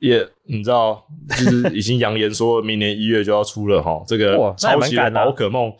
[0.00, 5.72] 也你知道，就是已经扬言说明年一月就要出了哈，这个抄袭宝可梦。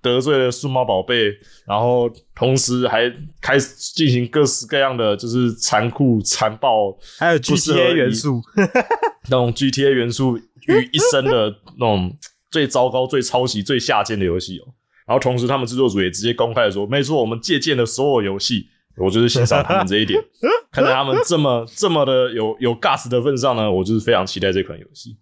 [0.00, 1.30] 得罪了数码宝贝，
[1.66, 8.40] 然后同时还开始进行各式各样的就是残酷、残暴，还有 GTA 以元素，
[9.28, 12.10] 那种 GTA 元素于一身的那种
[12.50, 14.64] 最糟糕、最抄袭、最下贱的游戏哦。
[15.06, 18.68] 然后同时，他们制作组也直接公开的说：“没错，我们借鉴了所有游戏。”
[19.00, 20.22] 我就是欣赏他们这一点。
[20.70, 25.16] 看在他们这么这么的有有 gas 的份上呢，我就是非常期待这款游戏。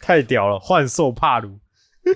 [0.00, 0.58] 太屌了！
[0.58, 1.58] 幻兽帕鲁，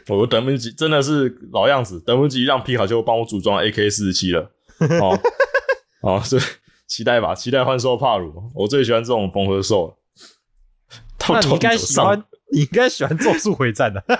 [0.08, 4.50] 我等不及，真的是老样子，等不及让皮卡丘帮我组装 AK 四十七了。
[5.00, 5.18] 哦
[6.02, 6.40] 哦，是
[6.88, 8.32] 期待吧，期待幻兽帕鲁。
[8.54, 9.94] 我最喜欢这种缝合兽了。
[11.28, 14.02] 那你应该喜欢，你应该喜欢咒术回战的。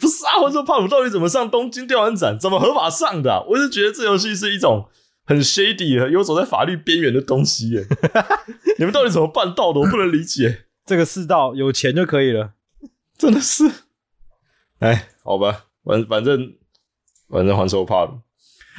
[0.00, 2.38] 不是啊，幻兽帕鲁到底怎么上东京电玩展？
[2.38, 3.42] 怎么合法上的、啊？
[3.48, 4.88] 我是觉得这游戏是一种
[5.24, 7.86] 很 shady 的、游走在法律边缘的东西耶。
[8.78, 9.80] 你们到底怎么办到的？
[9.80, 12.54] 我不能理解，这个世道有钱就可以了。
[13.16, 13.64] 真的是。
[14.80, 16.54] 哎，好吧，反反正
[17.28, 18.22] 反正还手怕了，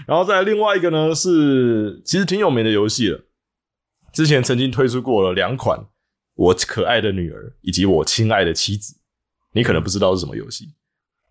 [0.06, 3.22] 然后再来另外一个呢是其实挺有名的游戏了，
[4.12, 5.80] 之前曾经推出过了两款
[6.36, 8.94] 《我可爱的女儿》以及《我亲爱的妻子》，
[9.54, 10.74] 你可能不知道是什么游戏。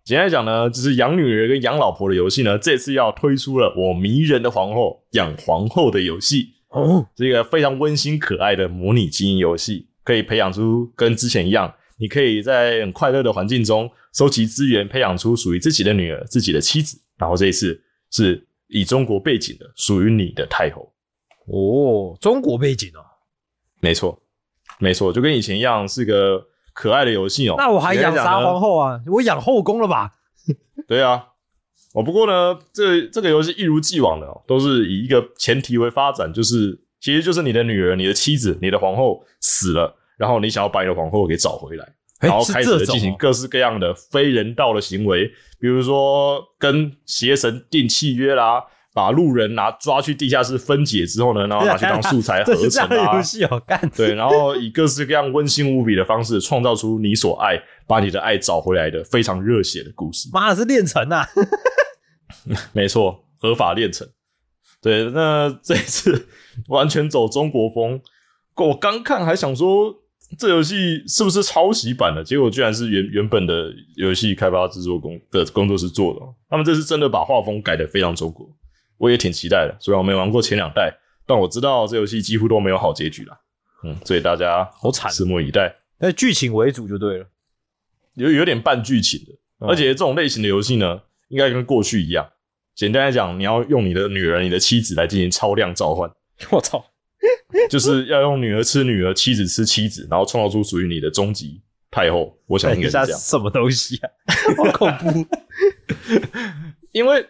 [0.03, 6.49] 简单来讲呢，就是养女儿跟养老婆的游戏呢，这次要推出了我迷人的皇后养皇后的游戏。
[6.69, 16.99] 哦，这个非常温馨可爱的模拟经营游戏，可以培养出跟之前一样，你可以在很快乐的环境中收集资源，培养出属于自己的女儿、自己的妻子。
[17.17, 17.79] 然后这一次
[18.11, 20.91] 是以中国背景的，属于你的太后。
[21.45, 22.99] 哦，中国背景哦，
[23.79, 24.21] 没错，
[24.79, 27.55] 没错，就跟以前一样，是个可爱的游戏哦。
[27.57, 28.77] 那我还养啥皇后？
[28.77, 28.99] 啊？
[29.07, 30.11] 我养后宫了吧？
[30.87, 31.27] 对啊。
[31.93, 41.85] 哦，不过呢，这这个游戏一如既往的、哦，都是以一个前提为发展，就是其实就是你的女儿、你的妻子、你的皇后死了，然后你想要把你的皇后给找回来，
[42.21, 45.27] 诶然后开始进行各式各样的非人道的行为，
[45.59, 60.29] 比如说跟邪神订契约啦，把路人拿抓去地下室分解之后呢，然后拿去当素材合成啊游，戏哦，干对，然后以各式各样温馨无比的方式创造出你所爱，把你的爱找回来的非常热血的故事。
[60.31, 61.27] 妈的是炼成啊！
[62.73, 64.07] 没错，合法炼成。
[64.81, 66.27] 对，那这一次
[66.67, 67.99] 完全走中国风。
[68.55, 69.95] 我刚看还想说，
[70.37, 72.23] 这游戏是不是抄袭版的？
[72.23, 76.35] 结果居然是原原本的游戏开发制作工的工作室做的哦。
[76.49, 78.47] 他们这次真的把画风改的非常中国，
[78.97, 79.75] 我也挺期待的。
[79.79, 80.93] 虽然我没玩过前两代，
[81.25, 83.37] 但我知道这游戏几乎都没有好结局了。
[83.83, 85.75] 嗯，所以大家好惨拭目以待。
[85.99, 87.25] 那剧情为主就对了。
[88.15, 92.29] 有有点半剧情的，嗯而且这种类型的游戏呢，应该跟过去一样。
[92.75, 96.09] 简单来讲，你要用你的女儿、你的妻子来进行超量召唤，
[96.51, 96.83] 我操！
[97.69, 102.35] 就是要用女儿吃女儿，妻子吃妻子，然后创造出属于你的终极太后。
[102.47, 104.09] 我想应该是这样， 什么东西啊？
[104.57, 105.27] 好恐怖！
[106.91, 107.25] 因为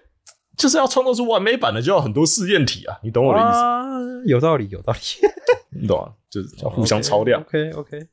[0.58, 3.60] 就是要创造出完美版的，就要很多试验体啊，你懂我的意思？
[3.60, 3.84] 啊，
[4.26, 5.00] 有道理，有道理。
[5.72, 6.12] 你懂啊？
[6.30, 7.42] 就是要互相超量。
[7.42, 8.08] OK OK，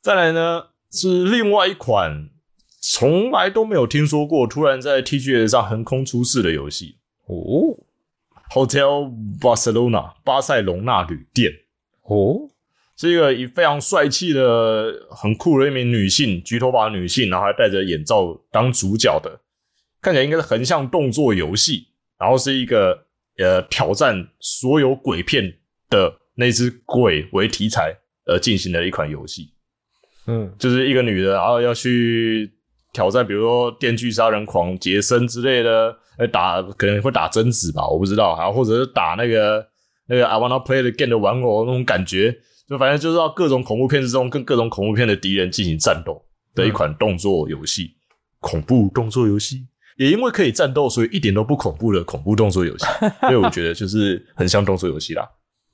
[0.00, 2.30] 再来呢，是另外一款
[2.80, 6.96] 从来都没有听说过，突然在 TGS 上横空出世的游戏。
[7.26, 7.78] 哦
[8.50, 9.10] Hotel
[9.40, 11.50] Barcelona 巴塞隆纳旅店
[12.02, 12.50] 哦，
[12.96, 19.40] 是一个以非常帅气的、很酷的一名女性，橘头发女性，然后还戴着眼罩当主角的，
[20.02, 21.86] 看起来应该是横向动作游戏，
[22.18, 23.06] 然后是一个
[23.38, 25.54] 呃挑战所有鬼片
[25.88, 29.54] 的那只鬼为题材而进行的一款游戏。
[30.26, 32.52] 嗯就是一个女的，然后要去
[32.92, 39.66] 挑战，比如说电锯杀人狂杰森之类的，呃，打可能会打贞子吧，我不知道，然后或者是打那个
[40.06, 42.36] 那个 I wanna play the game 的玩偶那种感觉，
[42.68, 47.96] 就反正就是要各种恐怖片之中跟各种恐怖片的敌人进行战斗的一款动作游戏，
[48.38, 49.66] 恐怖动作游戏。
[49.96, 52.84] 也因为可以战斗，所以一点都不恐怖的恐怖动作游戏，
[53.20, 55.28] 所以我觉得就是很像动作游戏啦。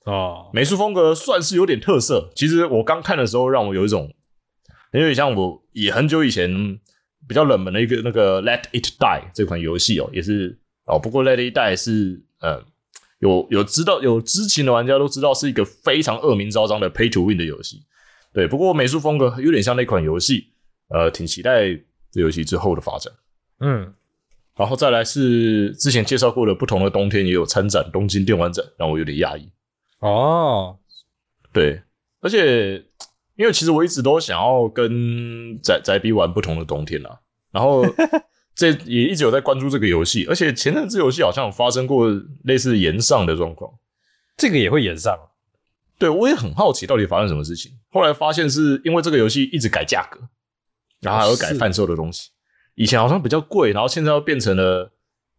[0.04, 2.30] 哦，美术风格算是有点特色。
[2.34, 4.10] 其实我刚看的时候，让我有一种，
[4.92, 6.50] 有点像我也很久以前
[7.28, 10.98] 比较冷门的一个那个《Let It Die》这款游戏哦，也是哦。
[10.98, 12.64] 不过《Let It Die 是》呃
[13.18, 17.82] 有有知道有知情的玩家都知道是一个非常恶名昭彰的 Pay to Win 的游戏。
[18.32, 20.52] 对，不过美术风格有点像那款游戏，
[20.88, 21.68] 呃，挺期待
[22.10, 23.12] 这游戏之后的发展。
[23.60, 23.92] 嗯
[24.58, 29.48] 然后再来是之前介绍过的不同的冬天也有参展东京电玩展，让我有点讶异。
[30.00, 30.76] 哦，
[31.52, 31.80] 对，
[32.20, 32.84] 而且
[33.36, 37.20] 因为其实我一直都想要跟宅宅逼玩不同的冬天啊，
[37.52, 37.84] 然后
[38.54, 42.10] 这也一直有在关注这个游戏，而且前阵子游戏好像有发生过
[42.42, 43.72] 类似延上的状况。
[44.36, 45.16] 这个也会延上。
[45.98, 50.20] 对我也很好奇到底发生什么事情，后来发现是因为这个游戏一直改价格，
[51.00, 52.30] 然后还有改贩售的东西，
[52.78, 54.88] 以前好像比较贵，然后现在又变成了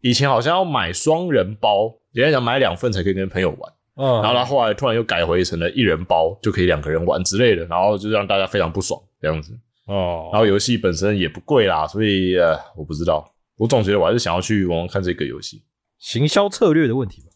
[0.02, 3.74] 以前好像要买双人包，人家讲买两份才可以跟朋友玩。
[3.96, 9.58] 嗯，然后他后来突然又改回成了一人包就可以两个人玩之类的，然后就让大家非常不爽这样子。
[9.86, 15.64] 哦，然后游戏本身也不贵啦，所以呃，我不知道，我总觉得我还是想要去玩玩看这个游戏。
[15.98, 17.28] 行销策略的问题吧。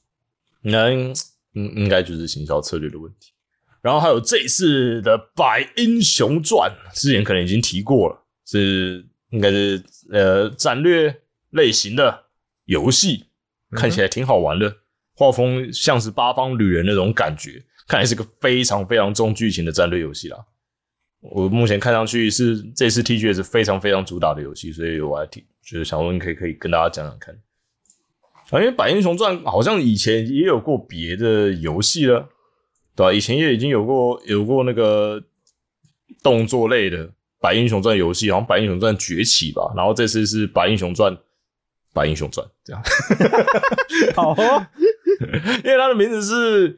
[0.62, 1.16] 那应
[1.54, 3.32] 应该就是行销策略的问题。
[3.82, 11.13] 然后还有这一次的《百英雄传》，之前可能已经提过了，是应该是呃战略
[11.50, 12.26] 类型的
[12.65, 13.26] 游戏，
[13.72, 14.78] 看起来挺好玩的，
[15.15, 20.38] 画风像是八方旅人那种感觉，看来是个非常非常重剧情的战略游戏啦。
[21.19, 27.34] 我目前看上去是这次 TGS 非常非常主打的游戏，所以我还挺就是想问可以可以跟大家讲讲看。
[28.50, 32.30] 啊，因为《百英雄传》好像以前也有过别的游戏了，
[32.96, 35.24] 对吧、以前也已经有过有过那个
[36.22, 37.08] 动作类的
[37.43, 39.73] 《百英雄传》游戏，好像《白英雄传崛起》吧。
[39.75, 41.12] 然后这次是《白英雄传》，
[41.93, 42.82] 《白英雄传》这样，
[44.15, 44.65] 好哦，
[45.65, 46.73] 因为它的名字是《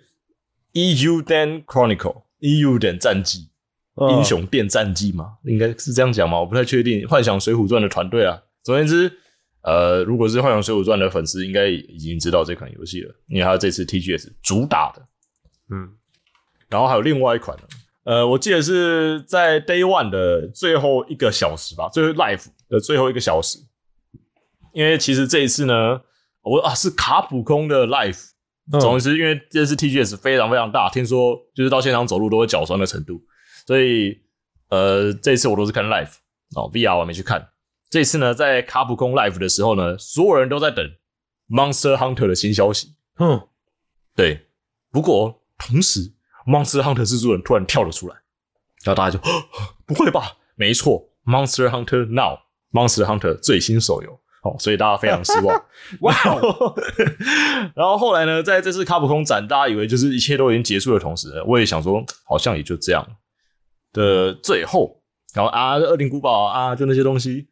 [0.73, 3.49] EU Dan Chronicle》，EU 等战记，
[4.09, 7.07] 英雄殿战绩嘛，应该是这样讲嘛，我不太确定。
[7.07, 9.19] 幻想水浒传的团队啊，总而言之，
[9.61, 15.07] 呃，如果是幻想水浒传的粉丝，应该已经知道这款游戏了，因为它这次 TGS 主打的。
[15.69, 15.91] 嗯，
[16.69, 17.63] 然后还有另外一款呢，
[18.05, 23.57] 呃，我记得是在 Day One 的最后一个小时吧，最后 Live 的最后一个小时，
[24.73, 26.01] 因为其实这一次呢，
[26.41, 28.29] 我啊是卡普空的 Live，
[28.71, 28.79] 嗯。
[28.79, 33.19] 总之，因为这次 TGS 非常非常大，听说就是到现场走路都会脚酸的程度，
[33.65, 34.17] 所以
[34.69, 36.13] 呃，这一次我都是看 live
[36.55, 37.49] 哦，VR 我还没去看。
[37.89, 40.85] 这次呢，在卡普空 live 的时候呢，所有人都在等
[41.49, 42.95] Monster Hunter 的新消息。
[43.19, 43.47] 嗯，
[44.15, 44.47] 对，
[44.91, 46.13] 不过同时
[46.45, 48.15] Monster Hunter 制作人突然跳了出来，
[48.83, 49.19] 然后大家就
[49.85, 50.37] 不会吧？
[50.55, 55.65] 没错，Monster Hunter Now，Monster Hunter 最新手游哦，所以大家非常失望。
[56.01, 56.75] 哇然后，
[57.75, 63.05] 然后后来呢，在这次卡普空展，大家以为就是一切都已经结束的同时，我也想说，好像也就这样
[63.91, 65.01] 的最后，
[65.33, 67.47] 然后啊，恶灵古堡啊，就那些东西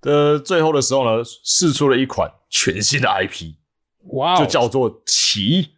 [0.00, 3.54] 的最后的时候呢，试出了一款全新的 IP，
[4.12, 5.72] 哇哦，就叫做奇。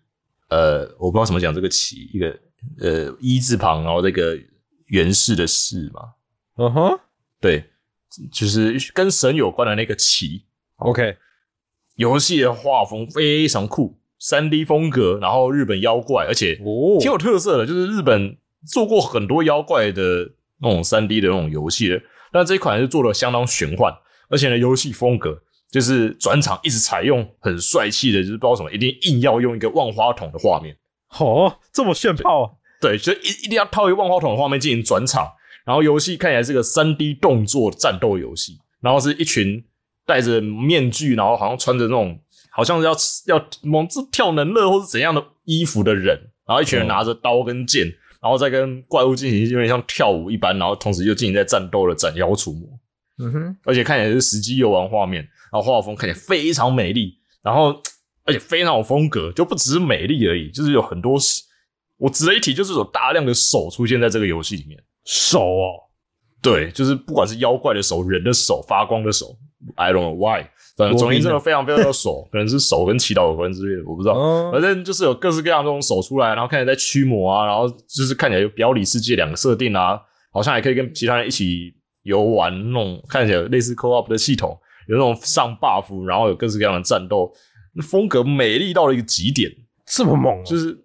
[0.50, 2.38] 呃，我不知道怎么讲这个奇，一个
[2.80, 4.38] 呃一字旁，然后这个
[4.86, 6.00] 源氏的氏嘛，
[6.56, 7.00] 嗯哼
[7.40, 7.64] 对，
[8.32, 10.44] 就是跟神有关的那个旗。
[10.76, 11.16] ，OK，
[11.96, 18.36] 游戏的画风非常酷，三 D 风格，然后日本妖怪，而且哦挺有特色的，就是日本
[18.66, 22.00] 做过很多妖怪的那种三 D 的那种游戏的，
[22.32, 23.92] 但这一款是做的相当玄幻，
[24.28, 30.76] 而且呢，游戏风格就是转场一直采用很帅气的，就是不知道什么，一定硬要用一个万花筒的画面，
[31.18, 32.50] 哦，这么炫炮啊，
[32.80, 35.32] 对，就一一定要套一个万花筒的画面进行转场，
[35.64, 39.64] 然后游戏看起来是个三 D 动作战斗游戏，然后是一群
[40.06, 42.18] 戴着面具，然后好像穿着那种
[42.50, 47.86] 好像是要要猛是跳能乐或是怎样的衣服的人，然后一群人拿着刀跟剑，
[48.20, 52.68] 然后再跟怪物进行有点像跳舞一般，然后同时又进行在战斗的斩妖除魔，
[53.18, 57.80] 嗯哼，而且看起来是实际游玩画面，然后画风看起来非常美丽，然后
[58.28, 61.18] 而且非常有风格，就不只是美丽而已，就是有很多
[61.96, 64.78] 我值得一提，就是有大量的手出现在这个游戏里面。
[65.04, 65.88] 手哦，
[66.42, 69.34] 对，就是不管是妖怪的手、人的手、发光的手
[69.74, 70.44] ，I don't know why，
[70.76, 74.14] 反正总之真的非常非常的手，可能是手跟祈祷有关之类的，我不知道。
[74.14, 79.98] 嗯反正就是有各式各样这种手出来，然后看起来在驱魔啊，然后就是看起来有表里世界两个设定啊，
[80.30, 84.56] 好像还可以跟其他人一起游玩那种看起来有类似 co-op 的系统，
[84.88, 87.32] 有那种上 buff，然后有各式各样的战斗，
[87.78, 89.50] 那风格美丽到了一个极点。
[89.86, 90.76] 这么猛、哦，就是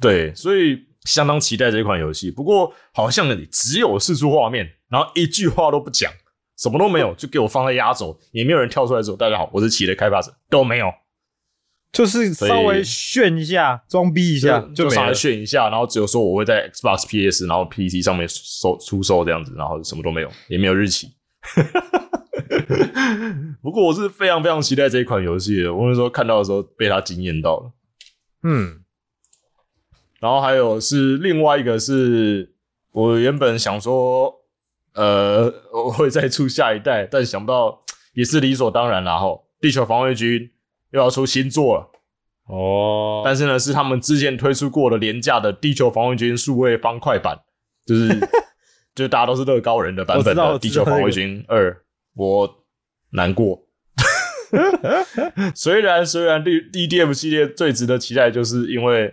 [0.00, 2.30] 对，所以相当期待这款游戏。
[2.30, 6.10] 不过好像你只有四出画面，然后一句话都不讲，
[6.56, 10.90] 什么都没有，就给我放在压轴，也没有人跳出来说：“大家好，我是企的开发者。”都没有，
[11.92, 15.12] 就是稍微炫一下，装逼一下就上来。
[15.12, 21.08] 炫一下，然后只有说我会在 Xbox、PS，然后 PC 上面售出售这样子，然后什么都没有，也没有日期。
[23.62, 27.72] 不过我是非常非常期待这一款游戏的，我那时候看到的时候被它惊艳到了。
[28.42, 28.80] 嗯，
[30.20, 32.54] 然后还有是另外一个是
[32.92, 34.32] 我原本想说，
[34.94, 37.82] 呃， 我会再出下一代，但想不到
[38.14, 39.18] 也是理所当然啦。
[39.18, 40.50] 吼，地球防卫军
[40.90, 41.90] 又要出新作了，
[42.46, 47.38] 哦，但是呢，是他们之前推出过的廉价的地球防卫军数位方块版，
[47.84, 48.08] 就是
[48.94, 51.76] 就是大家都是乐高人的版本的地球防卫军二，
[52.14, 52.65] 我
[53.16, 53.64] 难过。
[55.56, 59.12] 虽然虽然 D D D F 系列最值得期待，就是因为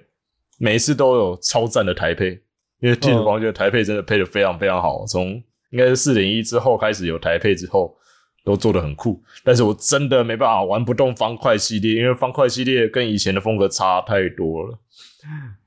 [0.60, 2.40] 每一次都有超赞的台配，
[2.80, 5.42] 因为地球防卫军的台配真的配的非常非常好，从
[5.72, 7.98] 应该是四点一之后开始有台配之后，
[8.46, 9.20] 都做的很酷。
[9.44, 14.80] 但是我真的没办法玩不动方块系列，因为方块系列跟以前的风格差太多了，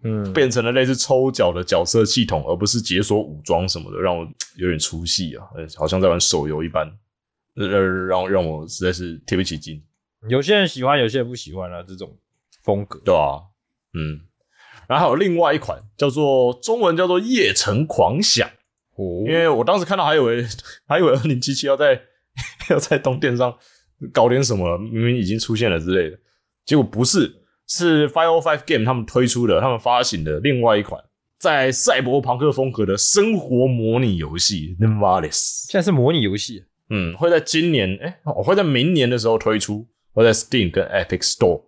[0.05, 4.24] 嗯，变成了类似抽奖的角色系统，而不是解锁武装什么的，让我
[4.59, 6.89] 有点出戏啊，呃好像在玩手游一般。
[7.57, 7.66] 呃，
[8.07, 9.82] 让让我实在是提不起劲。
[10.28, 12.16] 有些人喜欢，有些人不喜欢啊，这种
[12.62, 13.00] 风格。
[13.04, 13.40] 对啊，
[13.94, 14.20] 嗯，
[14.88, 18.48] 然后还有另外一款叫做中文叫做《夜城狂想》，
[18.96, 20.44] 哦因为我当时看到还以为
[20.86, 22.00] 还以为二零七七要在
[22.70, 23.57] 要在东电上
[24.12, 26.18] 搞点什么，明明已经出现了之类的，
[26.64, 31.02] 结果不是，是 Five Five Game 他们推出的，他们发行的另外一款
[31.38, 35.30] 在赛博朋克风格的生活模拟游戏《Nemalis》。
[35.70, 41.62] 现在是模拟游戏，嗯，会在今年，哎、我会在明年的时候推出，会在 Steam 跟 Epic Store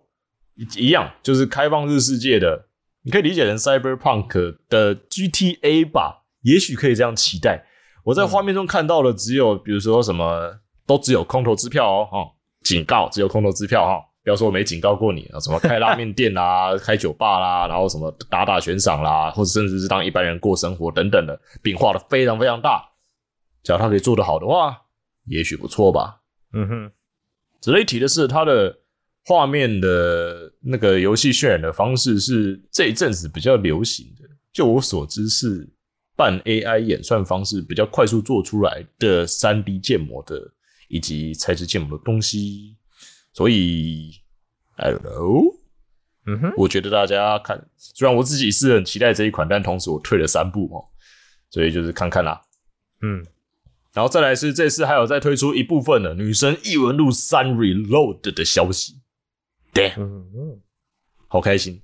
[0.55, 2.67] 一一样，就是开放日世界的，
[3.03, 7.65] 你可以理解成 Cyberpunk 的 GTA 吧，也许可以这样期待。
[8.05, 12.17] 我在画面中看到的只有，比如说什么，都只有空头支票哦，哈、
[12.63, 22.83] 警告，只有空头支票哈、不要说我没警告过你啊，什么开拉面店啦、 开酒吧啦，然后什么打打悬赏啦，或者甚至是当一般人过生活等等的，饼画的非常非常大。
[23.61, 24.75] 只要他可以做得好的话，
[25.29, 26.21] 也许不错吧。
[26.53, 26.91] 嗯哼，
[27.61, 28.75] 值得一提的是，它的
[29.25, 34.27] 画面的那个游戏渲染的方式是这一阵子比较流行的。
[34.51, 35.69] 就我所知，是
[36.15, 40.51] 半 AI 演算方式比较快速做出来的三 D 建模的
[40.87, 42.75] 以及材质建模的东西。
[43.31, 44.11] 所以
[44.77, 45.55] ，I don't know，
[46.25, 50.83] 嗯哼，我觉得大家看，虽然我自己是很期待这一款，但同时我退了三步哦，
[51.51, 52.41] 所以就是看看啦。
[53.01, 53.23] 嗯，
[53.93, 59.01] 然后再来是这次还有再推出一部分的《女神异闻录三 Reload》的消息
[59.73, 60.59] ，damn，
[61.27, 61.81] 好开心！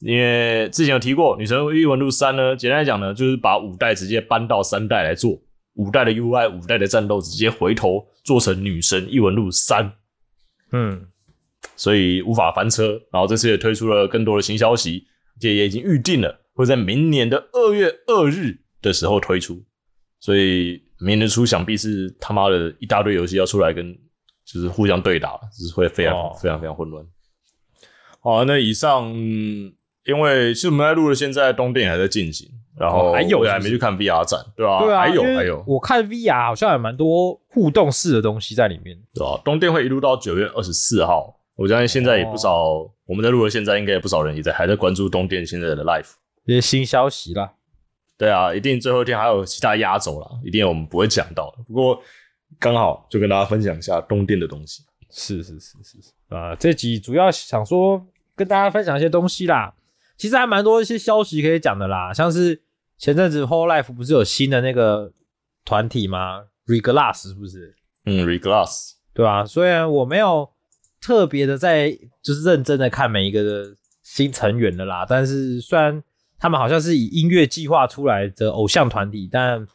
[0.00, 5.40] 因为之前有提过，《女神异闻录三》呢，简单来讲呢，就是把五代直接搬到三代来做，
[5.74, 9.84] 五代的 UI、五代的战斗直接回头做成《女神异闻录三》，
[10.72, 11.06] 嗯，
[11.76, 13.00] 所以无法翻车。
[13.10, 15.06] 然后这次也推出了更多的新消息，
[15.40, 19.64] 这也已经预定了，会在明年的二月二日的时候推出。
[20.20, 23.96] 所以明年初想必是他妈的一大堆游戏要出来跟
[24.44, 27.04] 就是互相对打，就是会非常、哦非常非常混乱。
[28.20, 29.72] 好，那以上嗯
[30.04, 38.96] 因为其实我们在录的现在东电影还在进行，然后哦还有还没去看 VR 展，对吧、对啊，还有还有，我看 VR 好像有蛮多互动式的东西在里面。
[39.14, 46.14] 对吧、东电会一路到九月二十四号，我相信现在也不少，哦我们在录的现在应该也不少人也在还在关注东电现在的 life。
[46.44, 47.52] 这些新消息啦，
[48.18, 51.62] 对啊，一定最后一天还有其他压轴啦，一定有我们不会讲到的。
[51.64, 52.00] 不过
[52.58, 54.82] 刚好就跟大家分享一下东电的东西。
[55.10, 58.04] 是是是是是啊、这集主要想说
[58.34, 59.72] 跟大家分享一些东西啦。
[60.16, 62.62] 其实还蛮多一些消息可以讲的啦，像是
[62.98, 65.12] 前阵子 Whole Life 不是有新的那个
[65.64, 67.76] 团体吗？Reglass 是不是？
[68.06, 70.50] 嗯，Reglass，对啊、虽然我没有
[71.00, 71.90] 特别的在
[72.22, 76.02] 就是认真的看每一个的新成员的啦，但是虽然
[76.38, 79.66] 他们好像是以音乐计划出来的偶像团体，但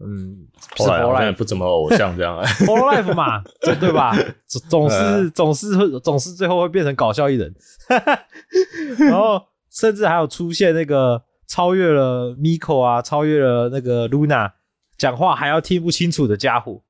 [0.00, 0.46] 嗯，
[0.76, 2.40] 是后来 Whole 好像也 Life 不怎么偶像这样。
[2.66, 4.16] Whole Life 嘛，对对吧？
[4.46, 7.54] 总 总是总是会总是最后会变成搞笑艺人，
[8.98, 14.52] 然后甚至还有出现那个超越了 Miko 啊，超越了那个 Luna，
[14.96, 16.82] 讲话还要听不清楚的家伙。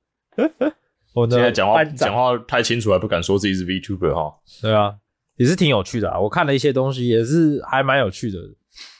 [1.15, 4.31] 我的现在讲话讲话太清楚，还不敢说自己是 VTuber 哈。
[4.61, 4.93] 对啊，
[5.37, 6.19] 也是挺有趣的啊。
[6.19, 8.37] 我看了一些东西，也是还蛮有趣的，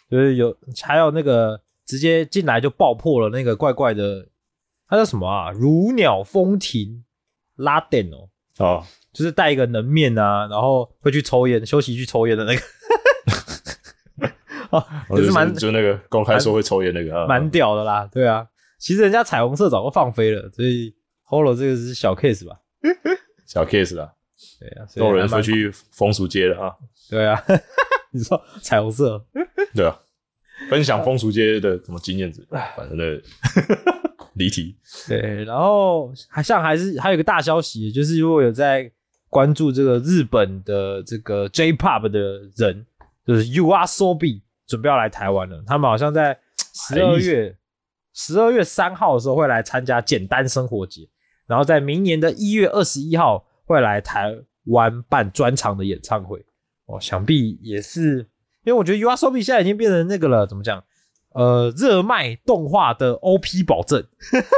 [0.09, 4.27] 就是有还有那个直接进来就爆破了那个怪怪的，
[4.87, 5.51] 它叫什么啊？
[5.51, 7.03] 如鸟风停
[7.55, 8.83] 拉电哦，哦，
[9.13, 12.61] 就是带一个能面啊，然后会去抽烟，休息去抽烟的那个，
[14.71, 18.07] 哦，就是蛮就那个公开说会抽烟那个，啊蛮屌的啦。
[18.11, 18.47] 对啊，
[18.79, 20.93] 其实人家彩虹色早就放飞了，所以
[21.27, 22.59] Holo 这个是小 case 吧？
[23.45, 24.13] 小 case 啦，
[24.59, 26.73] 对啊，都有人还蛮说去风俗街了啊。
[27.09, 27.43] 对啊，
[28.11, 29.23] 你说彩虹色。
[29.73, 29.99] 对啊，
[30.69, 32.45] 分享风俗街的什么经验值，
[32.75, 33.21] 反正的
[34.35, 34.75] 离题。
[35.07, 38.91] 对，然后还像还是还有一个大消息，就是如果有在
[39.29, 42.19] 关注这个日本的这个 J-Pop 的
[42.55, 42.85] 人，
[43.25, 45.63] 就是 You Are Sobi 准备要来台湾了。
[45.67, 46.39] 他们好像在
[46.73, 47.55] 十二月
[48.13, 51.07] 十二月三号的时候会来参加简单生活节，
[51.45, 54.35] 然后在明年的一月二十一号会来台
[54.65, 56.43] 湾办专场的演唱会。
[56.89, 58.17] 哦，想必也是，
[58.65, 60.83] 因为我觉得 You Are Sobi 现在已经变成那个了，怎么讲？
[61.35, 64.03] 呃，热卖动画的 OP 保证。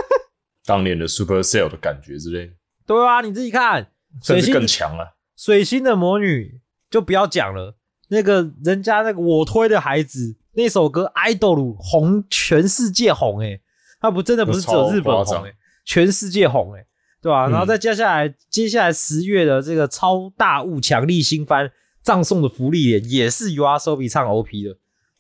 [0.66, 2.54] 当年的 Super Cell 的感觉之类的，
[2.86, 3.92] 对啊，你自己看，
[4.24, 5.18] 甚至更强了。
[5.36, 7.76] 水星的魔女就不要讲了，
[8.10, 13.62] 那个人家那个我推的孩子那首歌《Idol》红全世界红诶、欸，
[14.00, 15.46] 他不真的不是只有日本红
[15.84, 16.88] 全世界红诶、欸，
[17.22, 21.70] 对吧、嗯然后再接下来接下来十月的这个超大物强力新番
[22.02, 24.76] 葬送的福利脸也是 U R Sobi 唱 O P 的，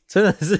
[0.07, 0.59] 真的是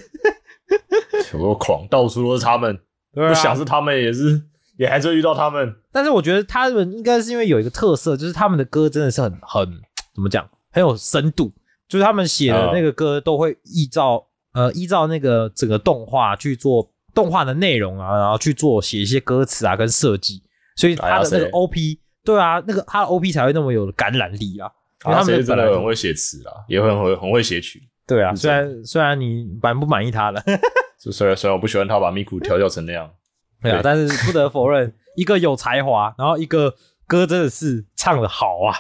[1.34, 2.80] 有多狂，到处都是他们。
[3.14, 4.42] 不想是他们，也是
[4.78, 5.76] 也还是会遇到他们。
[5.92, 9.82] 但是我觉得他们应该是因为有一个特色，就是他们的歌真的是很很
[10.16, 11.52] 怎么讲，很有深度。
[11.90, 20.42] 就是他们写的那个歌都会依照、呃依照那个整个动画去做动画的内容啊，然后去做写一些歌词啊跟设计，
[20.78, 24.72] 所以他的那个哎呀谁 OP 对啊，那个他的 OP 才会那么有感染力啊。
[25.06, 27.82] 因为他们真的很会写词啦，也很会很会写曲。
[28.08, 30.44] 对啊，虽然虽然你满不满意他了，
[31.00, 33.10] 就虽然虽然我不喜欢他把咪咕调教成那样，
[33.62, 36.76] 对啊，但是不得否认，一个有才华，然后一个
[37.08, 38.76] 歌真的是唱的好啊！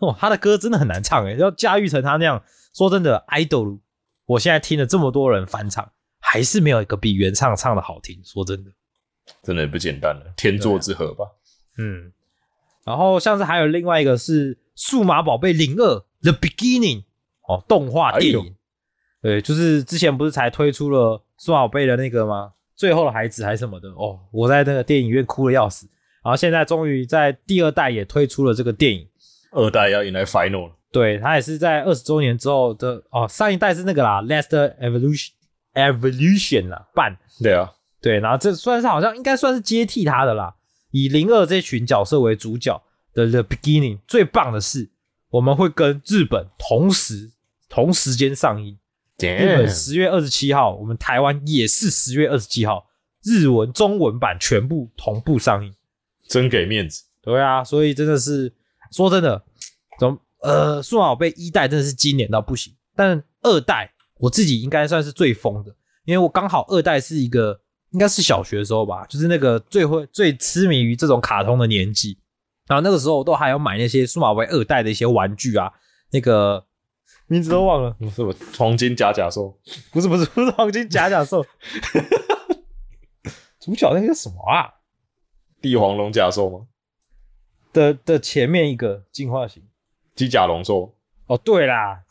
[0.00, 2.42] 哦，他的歌真的很难唱诶，要驾驭成他那样。
[2.74, 3.80] 说真的，idol，
[4.26, 8.20] 我现在听了这么多人翻唱，还是没有一个比原唱唱的好听。
[8.24, 8.70] 说真的，
[9.42, 11.24] 真的不简单了，天作之合吧。
[11.78, 12.12] 嗯。
[12.84, 17.02] 然后像是还有另外一个是《数码宝贝零二 The Beginning》
[17.46, 18.46] 哦，动画电影。
[18.46, 18.54] 哎
[19.22, 22.52] 对，就是之前不是才推出了数码宝贝的那个吗？
[22.74, 23.90] 最后的孩子还是什么的。
[23.90, 25.86] 哦，我在那个电影院哭的要死。
[26.24, 29.06] 然后现在终于在第二代也推出了这个电影，
[29.52, 34.48] 二代要迎来 final 了，对，它也是在二十周年之后的哦，上一代是那个啦，Last
[34.80, 35.30] Evolution
[35.74, 37.14] Evolution 啦，半。
[37.42, 37.70] 对啊，
[38.00, 40.54] 对，然后这算是好像应该算是接替他的啦，
[40.92, 42.82] 以零二这群角色为主角
[43.26, 43.98] 的 The Beginning。
[44.06, 44.90] 最棒的是，
[45.30, 47.30] 我们会跟日本同时
[47.68, 48.78] 同时间上映。
[49.18, 52.86] 日本十月二十七号，我们台湾也是十月二十七号，
[53.22, 55.74] 日文、中文版全部同步上映。
[56.26, 57.04] 真给面子。
[57.20, 58.50] 对啊，所以真的是
[58.90, 59.44] 说真的，
[59.98, 65.74] 怎么呃，数码宝贝一代真的是经典到不行，但二代我自己应该算是最疯的，
[66.06, 67.60] 因为我刚好二代是一个
[67.90, 72.16] 应该是小学的时候吧，就是那个最会最痴迷于这种卡通的年纪，
[72.70, 75.72] 然后那个时候我都还要买那些数码宝贝二代的一些玩具啊，
[76.12, 76.64] 那个
[77.26, 79.58] 名字都忘了，是不黄金甲甲兽？
[79.92, 81.44] 不是不是不是黄金甲甲兽，
[83.58, 84.70] 主角那个什么啊
[85.60, 86.60] 帝皇龙甲兽吗？
[87.72, 89.64] 的的前面一个进化型。
[90.14, 90.94] 机甲龙兽？
[91.26, 92.02] 哦，对啦，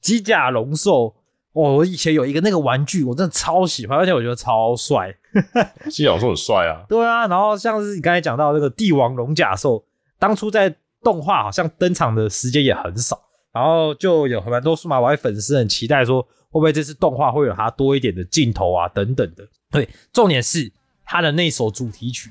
[0.00, 1.14] 机甲龙兽。
[1.52, 5.12] 哦，我以前有一个那个玩具，我真的超喜欢，而且我觉得超帅。
[5.90, 6.86] 机甲龙兽很帅啊。
[6.88, 9.84] 对啊，然后像是你刚才讲到那个帝王龙甲兽，
[10.20, 13.18] 当初在动画好像登场的时间也很少，
[13.52, 19.42] 然后就有蛮多数码宝贝粉丝很期待说，会不会这次动画会有它多一点的镜头啊等等的。
[19.70, 20.70] 对，重点是
[21.04, 22.30] 它的那首主题曲，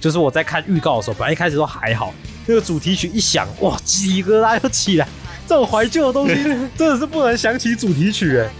[0.00, 2.14] 就是我在看预告的时候，本来一开始都还好，
[2.46, 5.06] 那个主题曲一响，哇，鸡皮疙瘩又起来。
[5.46, 6.34] 这种怀旧的东西
[6.78, 8.50] 真的是不能想起主题曲哎，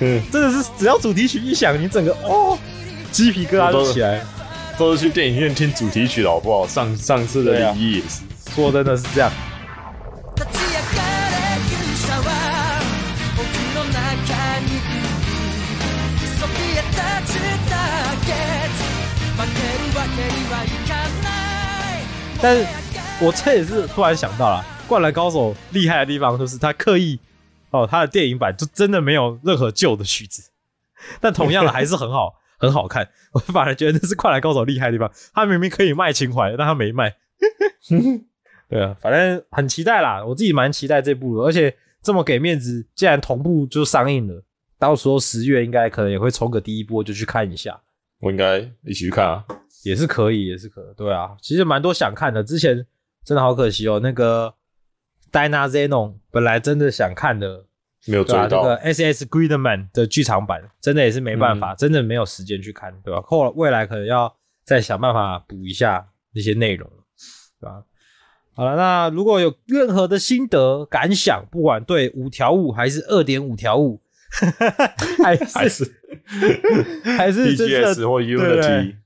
[0.00, 2.58] 嗯，真的是只要主题曲一响，你整个哦
[3.12, 4.26] 鸡皮疙瘩就起来。
[4.77, 6.67] 都是去电影院听主题曲的好不好？
[6.67, 8.21] 上上次的礼仪也是，
[8.55, 9.31] 说真的是这样。
[10.35, 11.35] 立ち上がれ
[11.69, 12.81] 勇者は
[13.37, 13.45] 僕
[13.75, 15.05] の中にいる
[16.39, 16.97] そびえ立
[17.31, 17.35] つ
[17.69, 17.73] だ
[18.25, 18.27] け
[19.37, 21.27] 負けるわけにはいかな
[21.99, 22.01] い
[22.41, 22.65] 但是
[23.21, 27.19] 我这也是突然想到了，《灌篮高手》厉害的地方就是他刻意
[27.69, 30.49] 哦，他的电影版就真的没有任何旧的曲子，
[31.21, 33.08] 但同样的还是很好， 很好看。
[33.32, 37.16] 我反而觉得这是《灌篮高手》厉害的地方，他明明可以卖情怀，但他没卖。
[38.68, 44.44] 对啊，反正很期待啦，我自己蛮期待这部的，而且这么给面子，既然同步就上映了，
[44.78, 47.80] 到时候十月应该可能也会冲个第一波就去看一下。
[48.20, 49.44] 我应该一起去看啊。
[49.84, 51.36] 也是可以，也是可对啊。
[51.40, 52.84] 其实蛮多想看的，之前
[53.24, 54.00] 真的好可惜哦。
[54.02, 54.52] 那个
[55.30, 57.64] Dina Zenon 本来真的想看的，
[58.06, 58.62] 没有追到。
[58.62, 59.24] 那个 S.S.
[59.26, 64.34] Greedman 的剧场版，真的也是没办法，真的没有时间去看，对吧、后来未来可能要
[64.64, 66.88] 再想办法补一下那些内容，
[67.60, 67.84] 对吧？
[68.54, 74.00] 好了，那如果有任何的心得感想，不管对五条悟还是二点五条悟，
[75.22, 75.84] 还是还是
[77.16, 78.96] 还是 真的 DGS 或对对 Unity，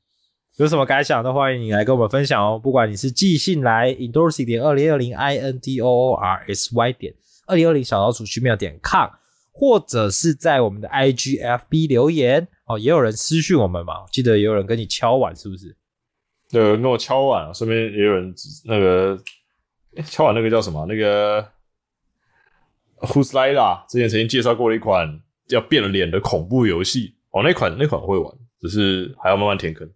[0.57, 2.59] 有什么感想都欢迎你来跟我们分享哦。
[2.59, 7.14] 不管你是寄信来 endorsing 点二零二零 i n d o o r s y 点
[7.47, 9.11] 二零二零小老鼠 gmail 点 com，
[9.53, 12.78] 或者是在我们的 i g f b 留言哦。
[12.78, 15.76] 也有人私讯我们嘛，记得也有人跟你敲碗，是不是？
[16.51, 18.34] 对，有人跟我敲碗，啊顺便也有人
[18.64, 19.18] 那个
[19.97, 20.84] 诶敲碗那个叫什么？
[20.86, 21.43] 那个
[23.01, 29.90] Who's Lila 之前曾经介绍过了一款要变了脸的恐怖游戏哦，那款那款我会玩，只是还要慢慢填坑。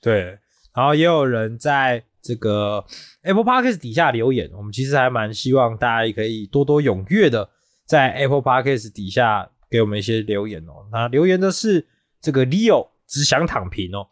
[0.00, 0.38] 对，
[0.74, 2.84] 然后也有人在这个
[3.22, 7.48] Apple Podcast 底下留言，我们其实还蛮希望大家也可以多多踊跃的
[7.86, 10.86] 在 Apple Podcast 底下给我们一些留言哦。
[10.92, 11.88] 那留言的是
[12.20, 14.06] 这个 Leo 只想躺平哦，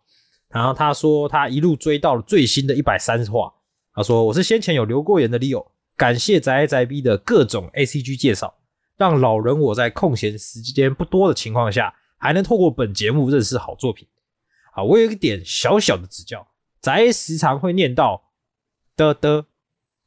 [0.49, 3.53] 然后他说他一路追到了最新的一百三十话，
[3.93, 8.55] 他说我是先前有留过言的 Leo，感谢宅 A 宅 B 的各种 ACG 介绍，
[8.97, 14.09] 让老人我在空闲时间不多的情况下，还能透过本节目认识好作品。
[14.73, 16.47] 啊，我有一点小小的指教，
[16.87, 18.30] 宅时常会念到
[18.95, 19.47] 的的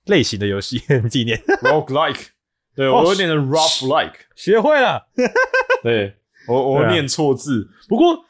[0.06, 2.28] 类型的游戏，你自己念，Rogue Like，
[2.74, 5.10] 对哦我会念成 Rough Like，学会了。
[5.84, 6.16] 对
[6.48, 7.70] 我我念错字。
[7.90, 8.24] 不过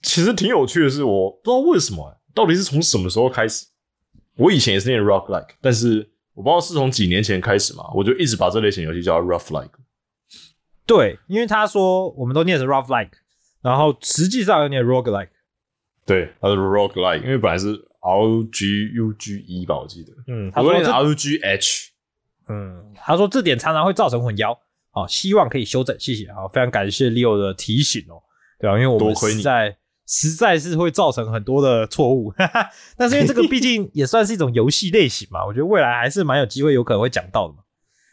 [0.00, 3.66] 其实挺有趣的是，我不知道为什么，到底是从什么时候开始？
[4.36, 9.74] 我以前也是念 Rock Like，但是我不知道是从几年前开始嘛，我就一直把这类型游戏叫 Rough Like。
[10.86, 13.18] 对，因为他说我们都念成 rough like，
[13.60, 15.32] 然后实际上要念 rogue like。
[16.06, 17.68] 对，它是 Rock Like，因为本来是
[18.00, 20.12] R G U G E 吧，我记得。
[20.26, 21.90] 嗯，他我念说这 R G H。
[22.48, 24.56] 嗯，他说这点常常会造成混淆，
[24.90, 28.20] 好、希望可以修正，谢谢，好，非常感谢 Leo 的提醒哦，
[28.58, 29.76] 对啊，因为我们多亏你实在
[30.06, 32.68] 实在是会造成很多的错误，哈哈。
[32.96, 37.60] 但是因为这个毕竟 也算是一种游戏类型嘛，我觉得未来还是蛮有机会，有可能会讲到的嘛，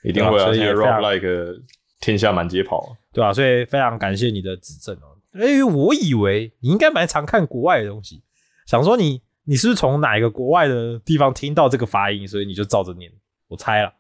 [0.04, 0.44] 一定会啊！
[0.46, 1.64] 所以现在也非常 Rock Like
[2.00, 8.22] 天下满街跑啊，对吧、所以非常感谢你的指正哦，因为我以为你应该蛮常看国外的东西，
[8.68, 13.10] 想说你你是不是从哪一个国外的地方听到这个发音，所以你就照着念，
[13.48, 13.94] 我猜了。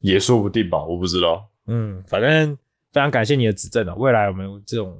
[0.00, 1.46] 也说不定吧，我不知道。
[1.66, 2.56] 嗯，反正
[2.90, 4.96] 非常感谢你的指正啊，未来我们这种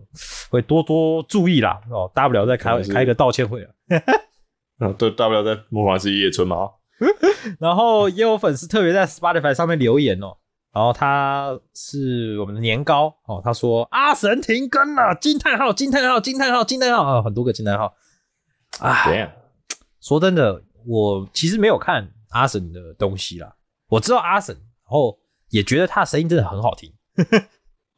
[0.50, 1.80] 会多多注意啦。
[1.90, 3.70] 哦，大不了再开开一个道歉会啊。
[4.80, 6.70] 嗯， 对，大不了在模仿是野村嘛。
[7.58, 10.36] 然后也有粉丝特别在 Spotify 上面留言哦，
[10.72, 17.94] 然后他是我们的年糕哦，他说阿神停更了，惊叹号惊叹号惊叹号惊叹号啊，很多个惊叹号
[18.80, 19.04] 啊。
[20.04, 23.56] 说真的，我其实没有看阿神的东西啦，
[23.88, 26.92] 我知道阿神，然后也觉得他的声音真的很好听。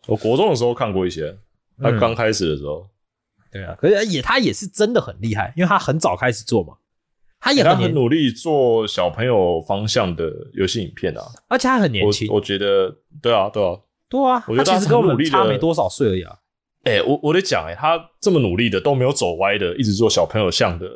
[0.06, 1.36] 我国中的时候看过一些，
[1.82, 2.88] 他嗯刚开始的时候，
[3.50, 6.74] 对啊，可是也他也是真的很厉害，因为他很早开始做嘛，
[7.40, 11.22] 他他也很努力做小朋友方向的游戏影片啊。
[11.48, 13.80] 而且他很年轻我，觉得，对啊，对啊。
[14.08, 16.38] 对啊，我觉得其实跟我们很努力地差没多少岁而已啊。
[16.84, 20.88] 哎、我我得讲，哎，他这么努力的都没有走歪的，一直做小朋友向的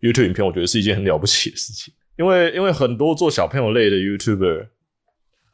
[0.00, 1.92] YouTube 影片，我觉得是一件很了不起的事情。
[2.16, 4.68] 因为因为很多做小朋友类的 YouTuber，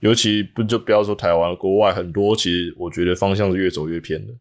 [0.00, 4.32] 尤其不就不要说台湾，国外很多其实我觉得方向是越走越偏的，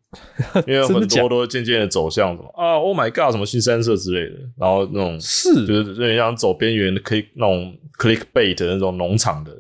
[0.68, 9.54] 因为 很多都渐渐的走向什么啊，Oh my God，什么新三色之类的，然后那种是就是有点像走边缘的 click 那种 clickbait 的那种农场的。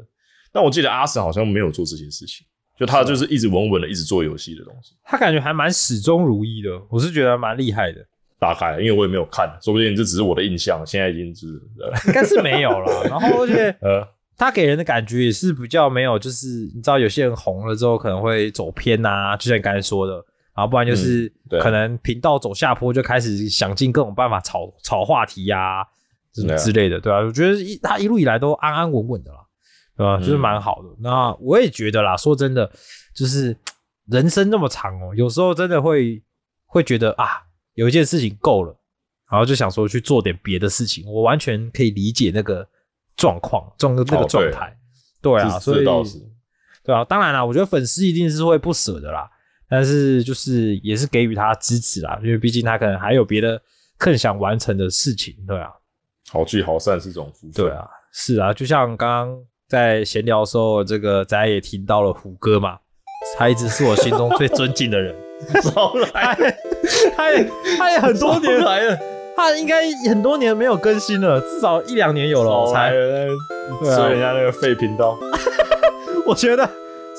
[0.51, 2.45] 但我记得阿神好像没有做这些事情，
[2.79, 4.93] 就他就是一直稳稳的一直做游戏的东西。
[5.03, 8.05] 他感觉还蛮始终如一的，我是觉得蛮厉害的。
[8.43, 11.47] 大概，因为我也没有看，说不定这只是我的印象，现在已经是
[11.79, 13.03] 呃应该是没有了。
[13.09, 20.13] 然后而且呃他给人的感觉也是比较没有，就是你知道有些人红了之后可能会走偏呐、就像你刚才说的，
[20.55, 21.31] 然后不然就是
[21.61, 25.83] 可能频道走下坡就开始想尽各种办法炒炒话题呀、
[26.33, 29.37] 什么之类的，对吧、我觉得一他一路以来都安安稳稳的啦，
[29.95, 30.17] 对吧？
[30.17, 30.89] 就是蛮好的。
[30.99, 32.69] 那我也觉得啦，说真的，
[33.15, 33.55] 就是
[34.07, 36.21] 人生那么长哦，有时候真的会
[36.65, 37.43] 会觉得啊，
[37.73, 38.75] 有一件事情够了，
[39.31, 41.05] 然后就想说去做点别的事情。
[41.07, 42.67] 我完全可以理解那个
[43.15, 44.77] 状况，状那个状态。
[45.21, 45.85] 对啊，所以
[46.83, 49.29] 对啊，当然啦，我觉得粉丝一定是会不舍的啦，
[49.69, 53.61] 但是就是也是给予他支持啦，因为毕竟他可能还有别的
[53.97, 55.69] 更想完成的事情，对啊，
[56.29, 57.53] 好聚好散是这种福分。
[57.53, 62.77] 对啊，是啊，就像刚刚在闲聊的时候，这个咱也听到了胡歌嘛，
[63.37, 65.15] 他一直是我心中最尊敬的人，
[65.63, 66.53] 少来了，
[67.15, 68.97] 他也他也很多 年来了，
[69.35, 72.91] 他应该很多年没有更新了，至少一两年有了，我猜。
[72.91, 73.27] 少来了，
[73.81, 75.17] 对啊追人家那个废频道，
[76.25, 76.69] 我觉得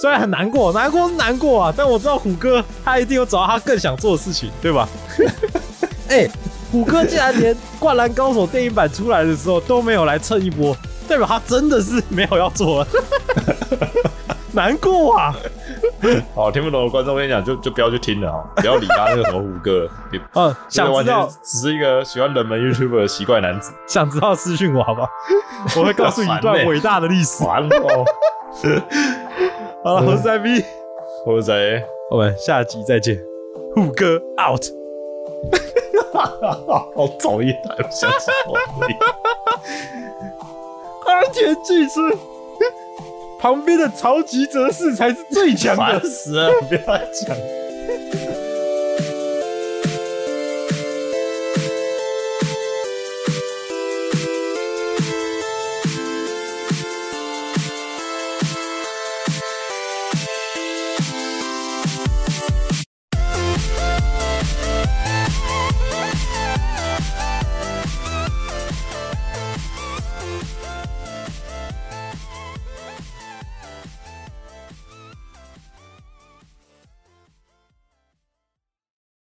[0.01, 4.89] 虽然很难过，难过是难过啊，但我知道虎哥他一定有找到他更想做的事情，对吧？
[6.09, 6.29] 哎、
[6.71, 10.77] 虎哥竟然连《灌篮高手》电影版出来的时候都没有来蹭一波，
[11.09, 12.89] 代表他真的是没有要做了，
[14.53, 15.35] 难过啊！
[16.35, 25.09] 好听不懂的观众，我跟你讲，就就不要去听了啊， 不要理他那个什么胡歌， 你嗯，想知道只是一个喜欢冷门 YouTuber 的奇怪男子，想知道私讯我好不好？
[25.77, 27.45] 我会告诉你一段伟大的历史。
[27.45, 28.05] 完了哦，
[29.85, 30.63] 好了，我是三 B，
[31.25, 31.83] 或者谁？
[32.11, 33.19] 我们下集再见，
[33.75, 34.65] 虎哥 out。
[36.95, 38.57] 好讨厌他，想死我！
[41.07, 42.01] 安田技师
[43.45, 46.01] 旁边的超级哲士才是最强的。
[46.01, 46.81] 烦死了，不要
[47.13, 47.37] 讲。